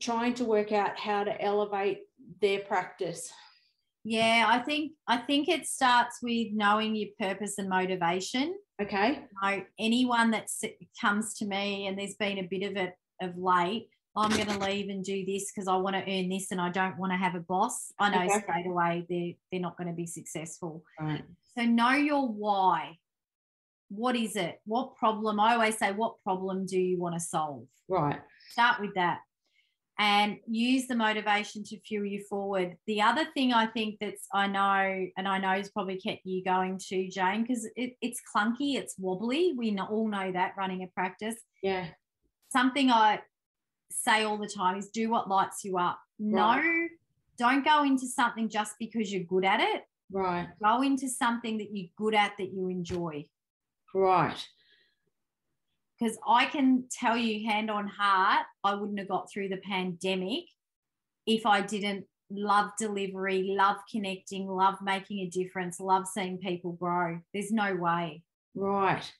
trying 0.00 0.34
to 0.34 0.44
work 0.44 0.72
out 0.72 0.98
how 0.98 1.24
to 1.24 1.40
elevate 1.40 2.00
their 2.40 2.60
practice? 2.60 3.32
Yeah, 4.04 4.46
I 4.48 4.60
think 4.60 4.92
I 5.08 5.16
think 5.16 5.48
it 5.48 5.66
starts 5.66 6.18
with 6.22 6.52
knowing 6.52 6.94
your 6.94 7.08
purpose 7.18 7.58
and 7.58 7.68
motivation. 7.68 8.54
Okay. 8.80 9.24
know, 9.42 9.62
anyone 9.78 10.30
that 10.30 10.48
comes 11.00 11.34
to 11.38 11.46
me 11.46 11.86
and 11.86 11.98
there's 11.98 12.14
been 12.14 12.38
a 12.38 12.42
bit 12.42 12.70
of 12.70 12.76
it 12.76 12.94
of 13.20 13.36
late, 13.36 13.88
I'm 14.14 14.30
going 14.30 14.46
to 14.46 14.58
leave 14.58 14.90
and 14.90 15.02
do 15.02 15.26
this 15.26 15.50
because 15.50 15.66
I 15.66 15.76
want 15.76 15.96
to 15.96 16.02
earn 16.02 16.28
this 16.28 16.52
and 16.52 16.60
I 16.60 16.70
don't 16.70 16.96
want 16.98 17.12
to 17.12 17.16
have 17.16 17.34
a 17.34 17.40
boss. 17.40 17.92
I 17.98 18.10
know 18.10 18.32
okay. 18.32 18.42
straight 18.42 18.66
away 18.66 19.06
they're 19.08 19.32
they're 19.50 19.60
not 19.60 19.76
going 19.76 19.88
to 19.88 19.94
be 19.94 20.06
successful. 20.06 20.84
Right. 21.00 21.24
So 21.56 21.64
know 21.64 21.90
your 21.92 22.28
why. 22.28 22.98
What 23.88 24.14
is 24.14 24.36
it? 24.36 24.60
What 24.66 24.96
problem? 24.96 25.40
I 25.40 25.54
always 25.54 25.78
say, 25.78 25.92
what 25.92 26.22
problem 26.22 26.66
do 26.66 26.78
you 26.78 26.98
want 26.98 27.14
to 27.14 27.20
solve? 27.20 27.66
Right. 27.88 28.20
Start 28.52 28.80
with 28.80 28.94
that 28.94 29.18
and 29.98 30.36
use 30.46 30.86
the 30.86 30.94
motivation 30.94 31.64
to 31.64 31.80
fuel 31.80 32.04
you 32.04 32.22
forward. 32.28 32.76
The 32.86 33.00
other 33.00 33.26
thing 33.34 33.52
I 33.52 33.66
think 33.66 33.96
that's 34.00 34.26
I 34.32 34.46
know, 34.46 35.06
and 35.16 35.26
I 35.26 35.38
know 35.38 35.48
has 35.48 35.70
probably 35.70 35.98
kept 35.98 36.20
you 36.24 36.44
going 36.44 36.78
too, 36.78 37.08
Jane, 37.08 37.42
because 37.42 37.68
it, 37.76 37.96
it's 38.02 38.20
clunky, 38.34 38.76
it's 38.76 38.94
wobbly. 38.98 39.54
We 39.56 39.76
all 39.78 40.08
know 40.08 40.32
that 40.32 40.52
running 40.58 40.82
a 40.82 40.88
practice. 40.88 41.36
Yeah. 41.62 41.86
Something 42.52 42.90
I 42.90 43.20
say 43.90 44.24
all 44.24 44.36
the 44.36 44.48
time 44.54 44.76
is 44.76 44.88
do 44.90 45.10
what 45.10 45.28
lights 45.28 45.64
you 45.64 45.78
up. 45.78 45.98
Right. 46.20 46.62
No, 46.62 46.88
don't 47.38 47.64
go 47.64 47.82
into 47.84 48.06
something 48.06 48.48
just 48.48 48.74
because 48.78 49.12
you're 49.12 49.24
good 49.24 49.44
at 49.44 49.60
it. 49.60 49.82
Right. 50.12 50.48
Go 50.62 50.82
into 50.82 51.08
something 51.08 51.58
that 51.58 51.68
you're 51.72 51.88
good 51.96 52.14
at 52.14 52.32
that 52.38 52.52
you 52.52 52.68
enjoy. 52.68 53.24
Right 53.94 54.46
because 55.98 56.18
I 56.26 56.46
can 56.46 56.84
tell 56.90 57.16
you 57.16 57.48
hand 57.48 57.70
on 57.70 57.86
heart, 57.86 58.44
I 58.64 58.74
wouldn't 58.74 58.98
have 58.98 59.08
got 59.08 59.30
through 59.30 59.48
the 59.48 59.58
pandemic 59.58 60.44
if 61.26 61.46
I 61.46 61.60
didn't 61.60 62.04
love 62.30 62.70
delivery, 62.78 63.54
love 63.56 63.76
connecting, 63.90 64.48
love 64.48 64.76
making 64.82 65.20
a 65.20 65.30
difference, 65.30 65.80
love 65.80 66.06
seeing 66.06 66.38
people 66.38 66.72
grow. 66.72 67.20
There's 67.32 67.50
no 67.52 67.74
way. 67.74 68.22
Right. 68.54 69.10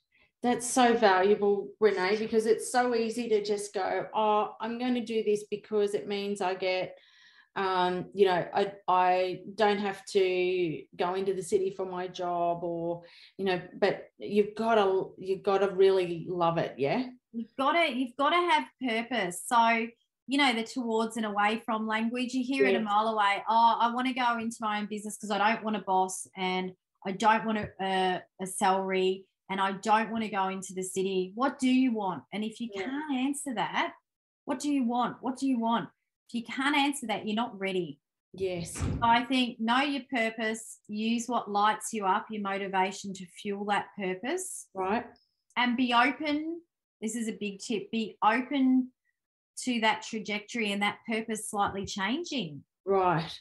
That's 0.42 0.66
so 0.66 0.94
valuable, 0.94 1.70
Renee, 1.80 2.16
because 2.16 2.46
it's 2.46 2.70
so 2.70 2.94
easy 2.94 3.28
to 3.30 3.42
just 3.42 3.74
go, 3.74 4.06
oh, 4.14 4.54
I'm 4.60 4.78
going 4.78 4.94
to 4.94 5.04
do 5.04 5.24
this 5.24 5.44
because 5.50 5.94
it 5.94 6.06
means 6.06 6.40
I 6.40 6.54
get 6.54 6.96
um, 7.56 8.06
you 8.12 8.26
know, 8.26 8.46
I, 8.54 8.72
I 8.86 9.40
don't 9.54 9.78
have 9.78 10.04
to 10.12 10.82
go 10.94 11.14
into 11.14 11.32
the 11.32 11.42
city 11.42 11.72
for 11.74 11.86
my 11.86 12.06
job 12.06 12.62
or, 12.62 13.02
you 13.38 13.46
know, 13.46 13.60
but 13.80 14.10
you've 14.18 14.54
got 14.54 14.74
to, 14.74 15.14
you've 15.16 15.42
got 15.42 15.58
to 15.58 15.70
really 15.70 16.26
love 16.28 16.58
it. 16.58 16.74
Yeah. 16.76 17.06
You've 17.32 17.56
got 17.58 17.72
to, 17.72 17.90
you've 17.90 18.16
got 18.18 18.30
to 18.30 18.36
have 18.36 18.64
purpose. 18.86 19.42
So, 19.46 19.86
you 20.26 20.38
know, 20.38 20.52
the 20.52 20.64
towards 20.64 21.16
and 21.16 21.24
away 21.24 21.62
from 21.64 21.86
language, 21.86 22.34
you 22.34 22.44
hear 22.44 22.66
yes. 22.66 22.74
it 22.74 22.80
a 22.80 22.84
mile 22.84 23.08
away. 23.08 23.42
Oh, 23.48 23.78
I 23.80 23.92
want 23.94 24.06
to 24.06 24.12
go 24.12 24.38
into 24.38 24.56
my 24.60 24.78
own 24.78 24.86
business 24.86 25.16
because 25.16 25.30
I 25.30 25.38
don't 25.38 25.64
want 25.64 25.76
a 25.76 25.80
boss 25.80 26.26
and 26.36 26.72
I 27.06 27.12
don't 27.12 27.46
want 27.46 27.58
a, 27.58 27.68
a, 27.80 28.22
a 28.42 28.46
salary 28.46 29.24
and 29.48 29.60
I 29.62 29.72
don't 29.72 30.10
want 30.10 30.24
to 30.24 30.30
go 30.30 30.48
into 30.48 30.74
the 30.74 30.82
city. 30.82 31.32
What 31.34 31.58
do 31.58 31.68
you 31.68 31.94
want? 31.94 32.22
And 32.34 32.44
if 32.44 32.60
you 32.60 32.68
yeah. 32.74 32.82
can't 32.82 33.18
answer 33.18 33.54
that, 33.54 33.92
what 34.44 34.58
do 34.58 34.70
you 34.70 34.84
want? 34.84 35.16
What 35.20 35.38
do 35.38 35.46
you 35.46 35.58
want? 35.58 35.88
If 36.28 36.34
you 36.34 36.42
can't 36.44 36.76
answer 36.76 37.06
that, 37.06 37.26
you're 37.26 37.36
not 37.36 37.58
ready. 37.58 38.00
Yes. 38.32 38.82
I 39.02 39.24
think 39.24 39.58
know 39.60 39.80
your 39.80 40.02
purpose, 40.10 40.78
use 40.88 41.26
what 41.26 41.50
lights 41.50 41.92
you 41.92 42.04
up, 42.04 42.26
your 42.30 42.42
motivation 42.42 43.14
to 43.14 43.26
fuel 43.26 43.64
that 43.66 43.86
purpose. 43.98 44.66
Right. 44.74 45.04
And 45.56 45.76
be 45.76 45.94
open. 45.94 46.60
This 47.00 47.14
is 47.16 47.28
a 47.28 47.36
big 47.38 47.60
tip. 47.60 47.90
Be 47.90 48.18
open 48.22 48.88
to 49.64 49.80
that 49.80 50.02
trajectory 50.02 50.72
and 50.72 50.82
that 50.82 50.98
purpose 51.10 51.50
slightly 51.50 51.86
changing. 51.86 52.62
Right. 52.84 53.32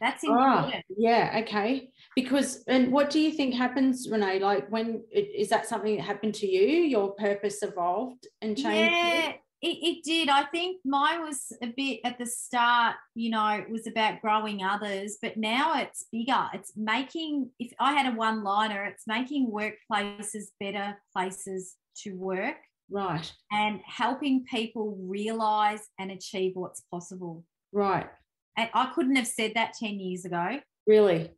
That's 0.00 0.24
ah, 0.26 0.30
important. 0.30 0.84
Oh, 0.90 0.94
yeah. 0.96 1.40
Okay. 1.42 1.90
Because, 2.14 2.64
and 2.66 2.92
what 2.92 3.10
do 3.10 3.20
you 3.20 3.32
think 3.32 3.54
happens, 3.54 4.08
Renee? 4.10 4.38
Like, 4.38 4.70
when 4.70 5.02
is 5.12 5.48
that 5.50 5.66
something 5.66 5.96
that 5.96 6.02
happened 6.02 6.34
to 6.36 6.46
you? 6.46 6.66
Your 6.82 7.12
purpose 7.12 7.62
evolved 7.62 8.26
and 8.40 8.56
changed? 8.56 8.92
Yeah. 8.92 9.32
It, 9.62 9.76
it 9.82 10.04
did. 10.04 10.28
I 10.28 10.44
think 10.44 10.78
mine 10.84 11.22
was 11.22 11.52
a 11.62 11.66
bit 11.66 12.00
at 12.04 12.18
the 12.18 12.24
start, 12.24 12.96
you 13.14 13.30
know, 13.30 13.48
it 13.48 13.70
was 13.70 13.86
about 13.86 14.22
growing 14.22 14.62
others, 14.62 15.18
but 15.20 15.36
now 15.36 15.78
it's 15.78 16.06
bigger. 16.10 16.48
It's 16.54 16.72
making, 16.76 17.50
if 17.58 17.72
I 17.78 17.92
had 17.92 18.12
a 18.12 18.16
one 18.16 18.42
liner, 18.42 18.86
it's 18.86 19.06
making 19.06 19.50
workplaces 19.50 20.44
better 20.58 20.96
places 21.12 21.76
to 21.98 22.12
work. 22.12 22.56
Right. 22.90 23.30
And 23.52 23.80
helping 23.84 24.44
people 24.44 24.96
realize 24.98 25.86
and 25.98 26.10
achieve 26.10 26.52
what's 26.54 26.82
possible. 26.90 27.44
Right. 27.72 28.08
And 28.56 28.70
I 28.74 28.92
couldn't 28.94 29.16
have 29.16 29.26
said 29.26 29.52
that 29.54 29.74
10 29.74 30.00
years 30.00 30.24
ago. 30.24 30.58
Really? 30.86 31.30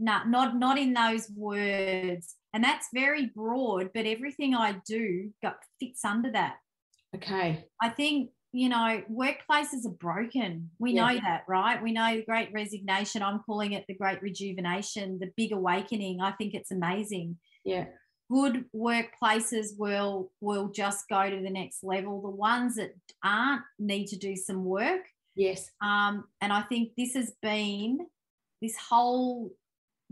No, 0.00 0.22
not 0.26 0.56
not 0.56 0.78
in 0.78 0.92
those 0.92 1.30
words. 1.34 2.36
And 2.54 2.64
that's 2.64 2.88
very 2.94 3.26
broad, 3.26 3.90
but 3.94 4.06
everything 4.06 4.54
I 4.54 4.80
do 4.86 5.32
got 5.42 5.58
fits 5.80 6.04
under 6.04 6.30
that. 6.32 6.56
Okay. 7.16 7.66
I 7.80 7.88
think, 7.88 8.30
you 8.52 8.68
know, 8.68 9.02
workplaces 9.10 9.86
are 9.86 9.96
broken. 9.98 10.70
We 10.78 10.92
yeah. 10.92 11.06
know 11.06 11.20
that, 11.20 11.44
right? 11.48 11.82
We 11.82 11.92
know 11.92 12.16
the 12.16 12.24
great 12.24 12.50
resignation. 12.52 13.22
I'm 13.22 13.40
calling 13.40 13.72
it 13.72 13.84
the 13.88 13.94
great 13.94 14.22
rejuvenation, 14.22 15.18
the 15.18 15.30
big 15.36 15.52
awakening. 15.52 16.20
I 16.20 16.32
think 16.32 16.54
it's 16.54 16.70
amazing. 16.70 17.38
Yeah. 17.64 17.86
Good 18.30 18.66
workplaces 18.76 19.68
will 19.78 20.30
will 20.40 20.68
just 20.68 21.08
go 21.08 21.30
to 21.30 21.40
the 21.42 21.50
next 21.50 21.82
level. 21.82 22.20
The 22.20 22.28
ones 22.28 22.76
that 22.76 22.94
aren't 23.24 23.62
need 23.78 24.08
to 24.08 24.16
do 24.16 24.36
some 24.36 24.64
work. 24.64 25.00
Yes. 25.34 25.70
Um, 25.82 26.24
and 26.42 26.52
I 26.52 26.62
think 26.62 26.92
this 26.96 27.14
has 27.14 27.32
been 27.40 28.00
this 28.60 28.76
whole 28.76 29.50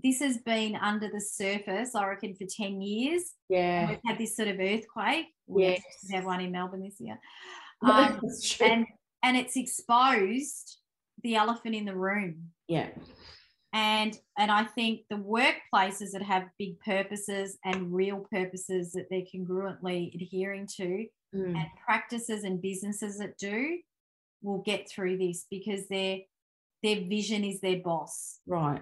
this 0.03 0.21
has 0.21 0.39
been 0.39 0.77
under 0.77 1.09
the 1.09 1.21
surface, 1.21 1.95
I 1.95 2.07
reckon, 2.07 2.35
for 2.35 2.47
10 2.49 2.81
years. 2.81 3.23
Yeah. 3.49 3.89
we've 3.89 3.99
had 4.05 4.19
this 4.19 4.37
sort 4.37 4.49
of 4.49 4.61
earthquake. 4.61 5.27
Yes. 5.49 5.81
We 6.09 6.15
have 6.15 6.25
one 6.25 6.41
in 6.41 6.53
Melbourne 6.53 6.83
this 6.83 7.01
year. 7.01 7.19
Um, 7.83 8.19
and, 8.63 8.87
and 9.23 9.37
it's 9.37 9.55
exposed 9.55 10.79
the 11.23 11.35
elephant 11.35 11.75
in 11.75 11.85
the 11.85 11.95
room. 11.95 12.53
Yeah. 12.69 12.89
And 13.75 14.19
and 14.39 14.51
I 14.51 14.65
think 14.65 15.03
the 15.11 15.17
workplaces 15.17 16.13
that 16.13 16.23
have 16.23 16.45
big 16.59 16.81
purposes 16.81 17.59
and 17.67 17.93
real 17.93 18.25
purposes 18.33 18.93
that 18.93 19.09
they're 19.11 19.25
congruently 19.31 20.15
adhering 20.15 20.69
to, 20.79 21.05
mm. 21.35 21.55
and 21.55 21.67
practices 21.85 22.45
and 22.45 22.63
businesses 22.63 23.19
that 23.19 23.37
do, 23.37 23.77
will 24.41 24.63
get 24.63 24.89
through 24.91 25.19
this 25.19 25.45
because 25.51 25.87
their 25.89 26.21
their 26.83 27.03
vision 27.03 27.45
is 27.45 27.61
their 27.61 27.81
boss. 27.81 28.39
Right 28.47 28.81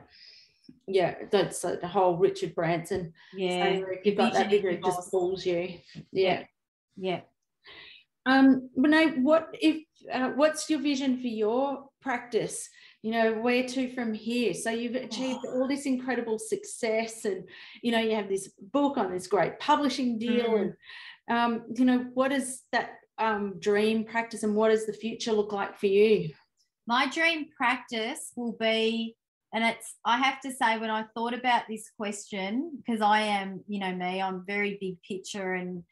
yeah, 0.86 1.14
that's 1.30 1.64
uh, 1.64 1.76
the 1.80 1.88
whole 1.88 2.16
Richard 2.16 2.54
Branson. 2.54 3.12
Yeah, 3.34 3.64
if 3.64 4.04
you've 4.04 4.16
got 4.16 4.32
that 4.34 4.50
vision, 4.50 4.70
it 4.70 4.84
just 4.84 5.10
fools 5.10 5.44
you. 5.44 5.74
Yeah, 6.12 6.44
yeah. 6.96 7.20
Um, 8.26 8.70
Renee, 8.76 9.20
what 9.20 9.54
if? 9.60 9.84
Uh, 10.12 10.30
what's 10.30 10.68
your 10.68 10.80
vision 10.80 11.20
for 11.20 11.26
your 11.26 11.88
practice? 12.00 12.68
You 13.02 13.12
know, 13.12 13.32
where 13.34 13.66
to 13.66 13.94
from 13.94 14.14
here? 14.14 14.54
So 14.54 14.70
you've 14.70 14.94
achieved 14.94 15.40
oh. 15.46 15.52
all 15.60 15.68
this 15.68 15.86
incredible 15.86 16.38
success, 16.38 17.24
and 17.24 17.48
you 17.82 17.92
know 17.92 18.00
you 18.00 18.14
have 18.14 18.28
this 18.28 18.50
book 18.72 18.96
on 18.96 19.12
this 19.12 19.26
great 19.26 19.58
publishing 19.60 20.18
deal, 20.18 20.50
mm. 20.50 20.60
and 21.28 21.36
um, 21.36 21.62
you 21.74 21.84
know 21.84 22.06
what 22.14 22.32
is 22.32 22.62
that 22.72 22.94
um, 23.18 23.58
dream 23.58 24.04
practice, 24.04 24.42
and 24.42 24.54
what 24.54 24.70
does 24.70 24.86
the 24.86 24.92
future 24.92 25.32
look 25.32 25.52
like 25.52 25.78
for 25.78 25.86
you? 25.86 26.30
My 26.86 27.08
dream 27.08 27.46
practice 27.56 28.32
will 28.36 28.52
be 28.52 29.16
and 29.54 29.64
it's 29.64 29.94
i 30.04 30.18
have 30.18 30.40
to 30.40 30.50
say 30.50 30.78
when 30.78 30.90
i 30.90 31.04
thought 31.14 31.32
about 31.32 31.62
this 31.68 31.90
question 31.96 32.72
because 32.76 33.00
i 33.00 33.20
am 33.20 33.62
you 33.66 33.78
know 33.78 33.94
me 33.94 34.20
i'm 34.20 34.44
very 34.46 34.76
big 34.80 35.00
picture 35.02 35.54
and 35.54 35.82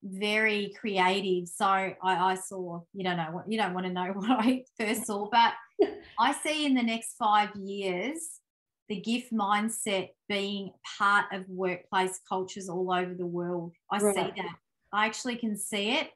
very 0.00 0.72
creative. 0.78 1.48
So 1.48 1.66
I, 1.66 1.96
I 2.04 2.34
saw 2.36 2.82
you 2.94 3.02
don't 3.02 3.16
know 3.16 3.30
what 3.32 3.50
you 3.50 3.58
don't 3.58 3.74
want 3.74 3.86
to 3.86 3.92
know 3.92 4.06
what 4.14 4.30
i 4.30 4.62
first 4.78 5.06
saw 5.06 5.28
but 5.30 5.54
i 6.18 6.32
see 6.32 6.66
in 6.66 6.74
the 6.74 6.82
next 6.82 7.14
five 7.18 7.50
years 7.56 8.40
the 8.88 9.00
gift 9.00 9.32
mindset 9.32 10.10
being 10.28 10.70
part 10.98 11.26
of 11.32 11.48
workplace 11.48 12.20
cultures 12.26 12.70
all 12.70 12.90
over 12.90 13.12
the 13.12 13.26
world. 13.26 13.74
I 13.92 13.98
right. 13.98 14.14
see 14.14 14.32
that. 14.40 14.54
I 14.94 15.04
actually 15.04 15.36
can 15.36 15.58
see 15.58 15.90
it 15.90 16.08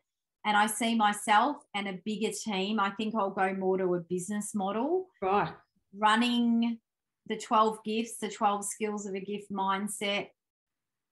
and 0.47 0.57
i 0.57 0.67
see 0.67 0.95
myself 0.95 1.59
and 1.75 1.87
a 1.87 1.99
bigger 2.05 2.31
team. 2.33 2.81
I 2.81 2.91
think 2.91 3.15
i'll 3.15 3.31
go 3.31 3.53
more 3.55 3.77
to 3.79 3.95
a 3.95 4.01
business 4.01 4.55
model. 4.55 5.09
Right 5.21 5.53
running 5.97 6.79
the 7.27 7.37
12 7.37 7.79
gifts, 7.85 8.19
the 8.19 8.29
12 8.29 8.65
skills 8.65 9.07
of 9.07 9.15
a 9.15 9.21
gift 9.21 9.51
mindset. 9.53 10.29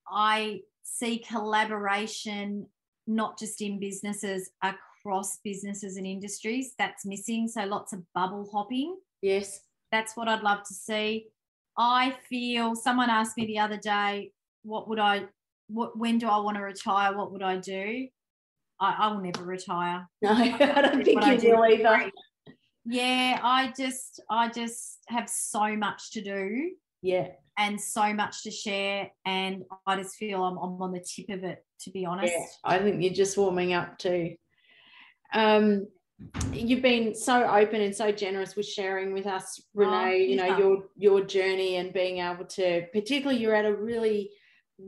I 0.08 0.60
see 0.82 1.18
collaboration 1.18 2.66
not 3.06 3.38
just 3.38 3.60
in 3.60 3.78
businesses, 3.78 4.50
across 4.62 5.38
businesses 5.42 5.96
and 5.96 6.06
industries. 6.06 6.74
That's 6.78 7.04
missing. 7.04 7.48
So 7.48 7.64
lots 7.64 7.92
of 7.92 8.02
bubble 8.14 8.48
hopping. 8.52 8.96
Yes. 9.22 9.60
That's 9.90 10.16
what 10.16 10.28
I'd 10.28 10.42
love 10.42 10.62
to 10.64 10.74
see. 10.74 11.26
I 11.76 12.14
feel 12.28 12.74
someone 12.76 13.10
asked 13.10 13.36
me 13.36 13.46
the 13.46 13.58
other 13.58 13.76
day, 13.76 14.32
what 14.62 14.88
would 14.88 14.98
I, 14.98 15.24
what, 15.68 15.98
when 15.98 16.18
do 16.18 16.28
I 16.28 16.38
want 16.38 16.56
to 16.56 16.62
retire? 16.62 17.16
What 17.16 17.32
would 17.32 17.42
I 17.42 17.56
do? 17.56 18.08
I, 18.78 18.96
I 18.98 19.08
will 19.08 19.20
never 19.20 19.44
retire. 19.44 20.08
No, 20.22 20.30
I 20.32 20.82
don't 20.82 21.04
think 21.04 21.42
you 21.42 21.56
will 21.56 21.64
either 21.64 22.10
Yeah, 22.90 23.38
I 23.42 23.72
just 23.76 24.20
I 24.28 24.48
just 24.48 24.98
have 25.06 25.28
so 25.28 25.76
much 25.76 26.10
to 26.12 26.22
do. 26.22 26.72
Yeah. 27.02 27.28
And 27.56 27.80
so 27.80 28.12
much 28.12 28.42
to 28.42 28.50
share. 28.50 29.10
And 29.24 29.64
I 29.86 29.96
just 29.96 30.16
feel 30.16 30.42
I'm, 30.42 30.56
I'm 30.56 30.80
on 30.82 30.92
the 30.92 31.00
tip 31.00 31.28
of 31.30 31.44
it, 31.44 31.64
to 31.82 31.90
be 31.90 32.04
honest. 32.04 32.32
Yeah, 32.32 32.44
I 32.64 32.78
think 32.78 33.02
you're 33.02 33.12
just 33.12 33.36
warming 33.36 33.74
up 33.74 33.98
too. 33.98 34.36
Um, 35.32 35.86
you've 36.52 36.82
been 36.82 37.14
so 37.14 37.44
open 37.44 37.80
and 37.80 37.94
so 37.94 38.12
generous 38.12 38.56
with 38.56 38.66
sharing 38.66 39.12
with 39.12 39.26
us, 39.26 39.60
Renee, 39.74 39.92
oh, 39.92 40.10
you 40.10 40.36
know, 40.36 40.58
your 40.58 40.84
your 40.96 41.20
journey 41.24 41.76
and 41.76 41.92
being 41.92 42.18
able 42.18 42.44
to, 42.44 42.86
particularly 42.92 43.40
you're 43.40 43.54
at 43.54 43.64
a 43.64 43.74
really 43.74 44.30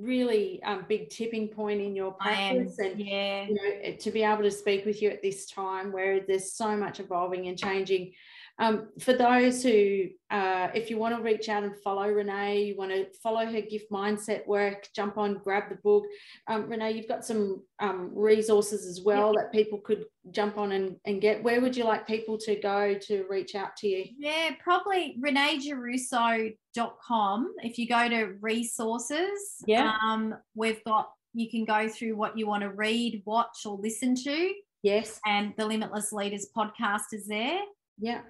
really 0.00 0.62
um, 0.62 0.84
big 0.88 1.10
tipping 1.10 1.48
point 1.48 1.80
in 1.80 1.94
your 1.94 2.12
practice 2.12 2.78
and 2.78 2.98
yeah. 2.98 3.46
you 3.46 3.54
know 3.54 3.96
to 3.96 4.10
be 4.10 4.22
able 4.22 4.42
to 4.42 4.50
speak 4.50 4.84
with 4.84 5.02
you 5.02 5.10
at 5.10 5.22
this 5.22 5.46
time 5.46 5.92
where 5.92 6.20
there's 6.20 6.52
so 6.52 6.76
much 6.76 7.00
evolving 7.00 7.48
and 7.48 7.58
changing 7.58 8.12
um, 8.58 8.88
for 9.00 9.14
those 9.14 9.62
who, 9.62 10.08
uh, 10.30 10.68
if 10.74 10.90
you 10.90 10.98
want 10.98 11.16
to 11.16 11.22
reach 11.22 11.48
out 11.48 11.62
and 11.64 11.74
follow 11.82 12.06
Renee, 12.08 12.64
you 12.64 12.76
want 12.76 12.90
to 12.90 13.06
follow 13.22 13.46
her 13.46 13.62
gift 13.62 13.90
mindset 13.90 14.46
work, 14.46 14.88
jump 14.94 15.16
on, 15.18 15.40
grab 15.42 15.70
the 15.70 15.76
book. 15.76 16.04
Um, 16.48 16.68
Renee, 16.68 16.92
you've 16.92 17.08
got 17.08 17.24
some 17.24 17.62
um, 17.80 18.10
resources 18.14 18.86
as 18.86 19.00
well 19.04 19.32
yep. 19.34 19.44
that 19.44 19.52
people 19.52 19.78
could 19.78 20.04
jump 20.30 20.58
on 20.58 20.72
and, 20.72 20.96
and 21.06 21.20
get. 21.20 21.42
Where 21.42 21.60
would 21.60 21.76
you 21.76 21.84
like 21.84 22.06
people 22.06 22.38
to 22.38 22.54
go 22.56 22.94
to 22.94 23.26
reach 23.28 23.54
out 23.54 23.76
to 23.78 23.88
you? 23.88 24.06
Yeah, 24.18 24.50
probably 24.62 25.18
reneegiarrusso.com. 25.20 27.54
If 27.62 27.78
you 27.78 27.88
go 27.88 28.08
to 28.08 28.34
resources, 28.40 29.56
yeah. 29.66 29.96
Um, 30.04 30.34
we've 30.54 30.84
got, 30.84 31.10
you 31.32 31.50
can 31.50 31.64
go 31.64 31.88
through 31.88 32.16
what 32.16 32.38
you 32.38 32.46
want 32.46 32.62
to 32.62 32.70
read, 32.70 33.22
watch, 33.24 33.64
or 33.64 33.78
listen 33.78 34.14
to. 34.16 34.52
Yes. 34.82 35.18
And 35.24 35.54
the 35.56 35.64
Limitless 35.64 36.12
Leaders 36.12 36.48
podcast 36.54 37.12
is 37.12 37.26
there. 37.26 37.60
Yeah 37.98 38.20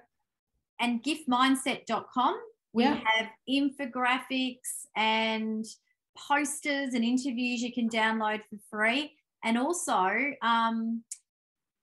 and 0.79 1.03
giftmindset.com. 1.03 2.39
We 2.73 2.83
yeah. 2.83 2.99
have 3.05 3.27
infographics 3.49 4.87
and 4.95 5.65
posters 6.17 6.93
and 6.93 7.03
interviews 7.03 7.61
you 7.61 7.73
can 7.73 7.89
download 7.89 8.41
for 8.49 8.57
free, 8.69 9.13
and 9.43 9.57
also 9.57 10.09
um, 10.41 11.03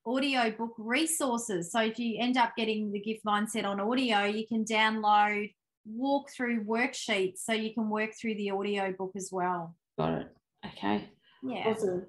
audio 0.06 0.50
book 0.50 0.74
resources. 0.78 1.70
So 1.70 1.80
if 1.80 1.98
you 1.98 2.16
end 2.18 2.36
up 2.36 2.56
getting 2.56 2.92
the 2.92 3.00
gift 3.00 3.24
mindset 3.24 3.64
on 3.64 3.80
audio, 3.80 4.24
you 4.24 4.46
can 4.46 4.64
download 4.64 5.52
walkthrough 5.88 6.64
worksheets 6.66 7.38
so 7.38 7.52
you 7.52 7.72
can 7.74 7.88
work 7.88 8.10
through 8.20 8.34
the 8.34 8.50
audio 8.50 8.92
book 8.92 9.12
as 9.16 9.30
well. 9.32 9.76
Got 9.98 10.20
it. 10.20 10.28
Okay. 10.66 11.08
Yeah. 11.42 11.68
Awesome. 11.68 12.06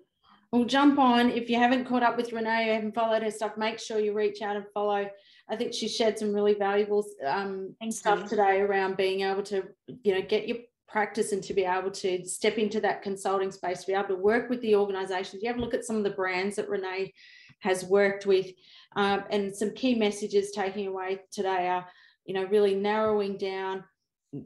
Well, 0.52 0.66
jump 0.66 1.00
on. 1.00 1.30
If 1.32 1.50
you 1.50 1.58
haven't 1.58 1.86
caught 1.86 2.04
up 2.04 2.18
with 2.18 2.34
Renee, 2.34 2.74
haven't 2.74 2.94
followed 2.94 3.24
her 3.24 3.32
stuff, 3.32 3.56
make 3.58 3.80
sure 3.80 4.00
you 4.00 4.14
reach 4.14 4.42
out 4.42 4.58
and 4.58 4.66
follow 4.74 5.10
I 5.52 5.58
think 5.58 5.74
she 5.74 5.90
shared 5.90 6.18
some 6.18 6.34
really 6.34 6.54
valuable 6.54 7.06
um, 7.28 7.76
stuff 7.90 8.22
you. 8.22 8.30
today 8.30 8.62
around 8.62 8.96
being 8.96 9.22
able 9.22 9.44
to, 9.44 9.66
you 9.88 10.16
know, 10.16 10.22
get 10.22 10.48
your 10.48 10.58
practice 10.88 11.34
and 11.34 11.44
to 11.44 11.54
be 11.54 11.66
able 11.66 11.92
to 11.92 12.26
step 12.26 12.58
into 12.58 12.80
that 12.82 13.02
consulting 13.02 13.52
space, 13.52 13.82
to 13.82 13.88
be 13.88 13.94
able 13.94 14.08
to 14.08 14.16
work 14.16 14.50
with 14.50 14.62
the 14.62 14.76
organizations. 14.76 15.44
You 15.44 15.50
have 15.50 15.58
a 15.58 15.62
look 15.62 15.74
at 15.74 15.84
some 15.84 15.98
of 15.98 16.04
the 16.04 16.12
brands 16.12 16.56
that 16.56 16.70
Renee 16.70 17.14
has 17.60 17.84
worked 17.84 18.26
with, 18.26 18.48
um, 18.96 19.24
and 19.30 19.54
some 19.54 19.74
key 19.74 19.96
messages 19.96 20.52
taking 20.52 20.88
away 20.88 21.20
today 21.32 21.68
are, 21.68 21.86
you 22.26 22.34
know, 22.34 22.46
really 22.46 22.74
narrowing 22.74 23.38
down, 23.38 23.84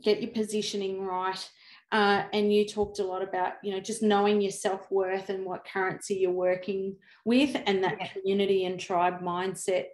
get 0.04 0.22
your 0.22 0.32
positioning 0.32 1.02
right. 1.02 1.50
Uh, 1.92 2.24
and 2.34 2.52
you 2.52 2.68
talked 2.68 2.98
a 2.98 3.04
lot 3.04 3.22
about, 3.22 3.54
you 3.64 3.72
know, 3.72 3.80
just 3.80 4.02
knowing 4.02 4.42
your 4.42 4.52
self 4.52 4.90
worth 4.92 5.30
and 5.30 5.46
what 5.46 5.68
currency 5.72 6.16
you're 6.16 6.32
working 6.32 6.96
with, 7.26 7.56
and 7.68 7.84
that 7.84 7.98
yeah. 8.00 8.08
community 8.08 8.66
and 8.66 8.80
tribe 8.80 9.22
mindset 9.22 9.86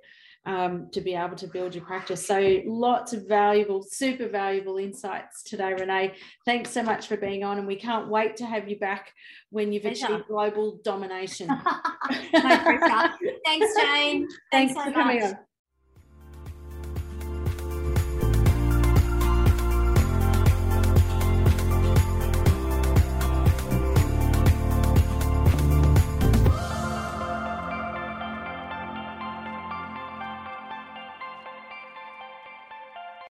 um, 0.45 0.89
to 0.91 1.01
be 1.01 1.13
able 1.13 1.35
to 1.35 1.47
build 1.47 1.75
your 1.75 1.85
practice. 1.85 2.25
So 2.25 2.61
lots 2.65 3.13
of 3.13 3.27
valuable, 3.27 3.83
super 3.83 4.27
valuable 4.27 4.77
insights 4.77 5.43
today, 5.43 5.73
Renee. 5.73 6.13
Thanks 6.45 6.71
so 6.71 6.81
much 6.81 7.07
for 7.07 7.17
being 7.17 7.43
on, 7.43 7.59
and 7.59 7.67
we 7.67 7.75
can't 7.75 8.07
wait 8.09 8.35
to 8.37 8.45
have 8.45 8.67
you 8.67 8.79
back 8.79 9.13
when 9.49 9.71
you've 9.71 9.83
Pleasure. 9.83 10.05
achieved 10.05 10.27
global 10.27 10.79
domination. 10.83 11.47
Thanks, 12.33 13.75
Jane. 13.79 14.27
Thanks, 14.51 14.73
Thanks 14.73 14.73
so 14.73 14.83
for 14.83 14.91
coming 14.91 15.23
on. 15.23 15.37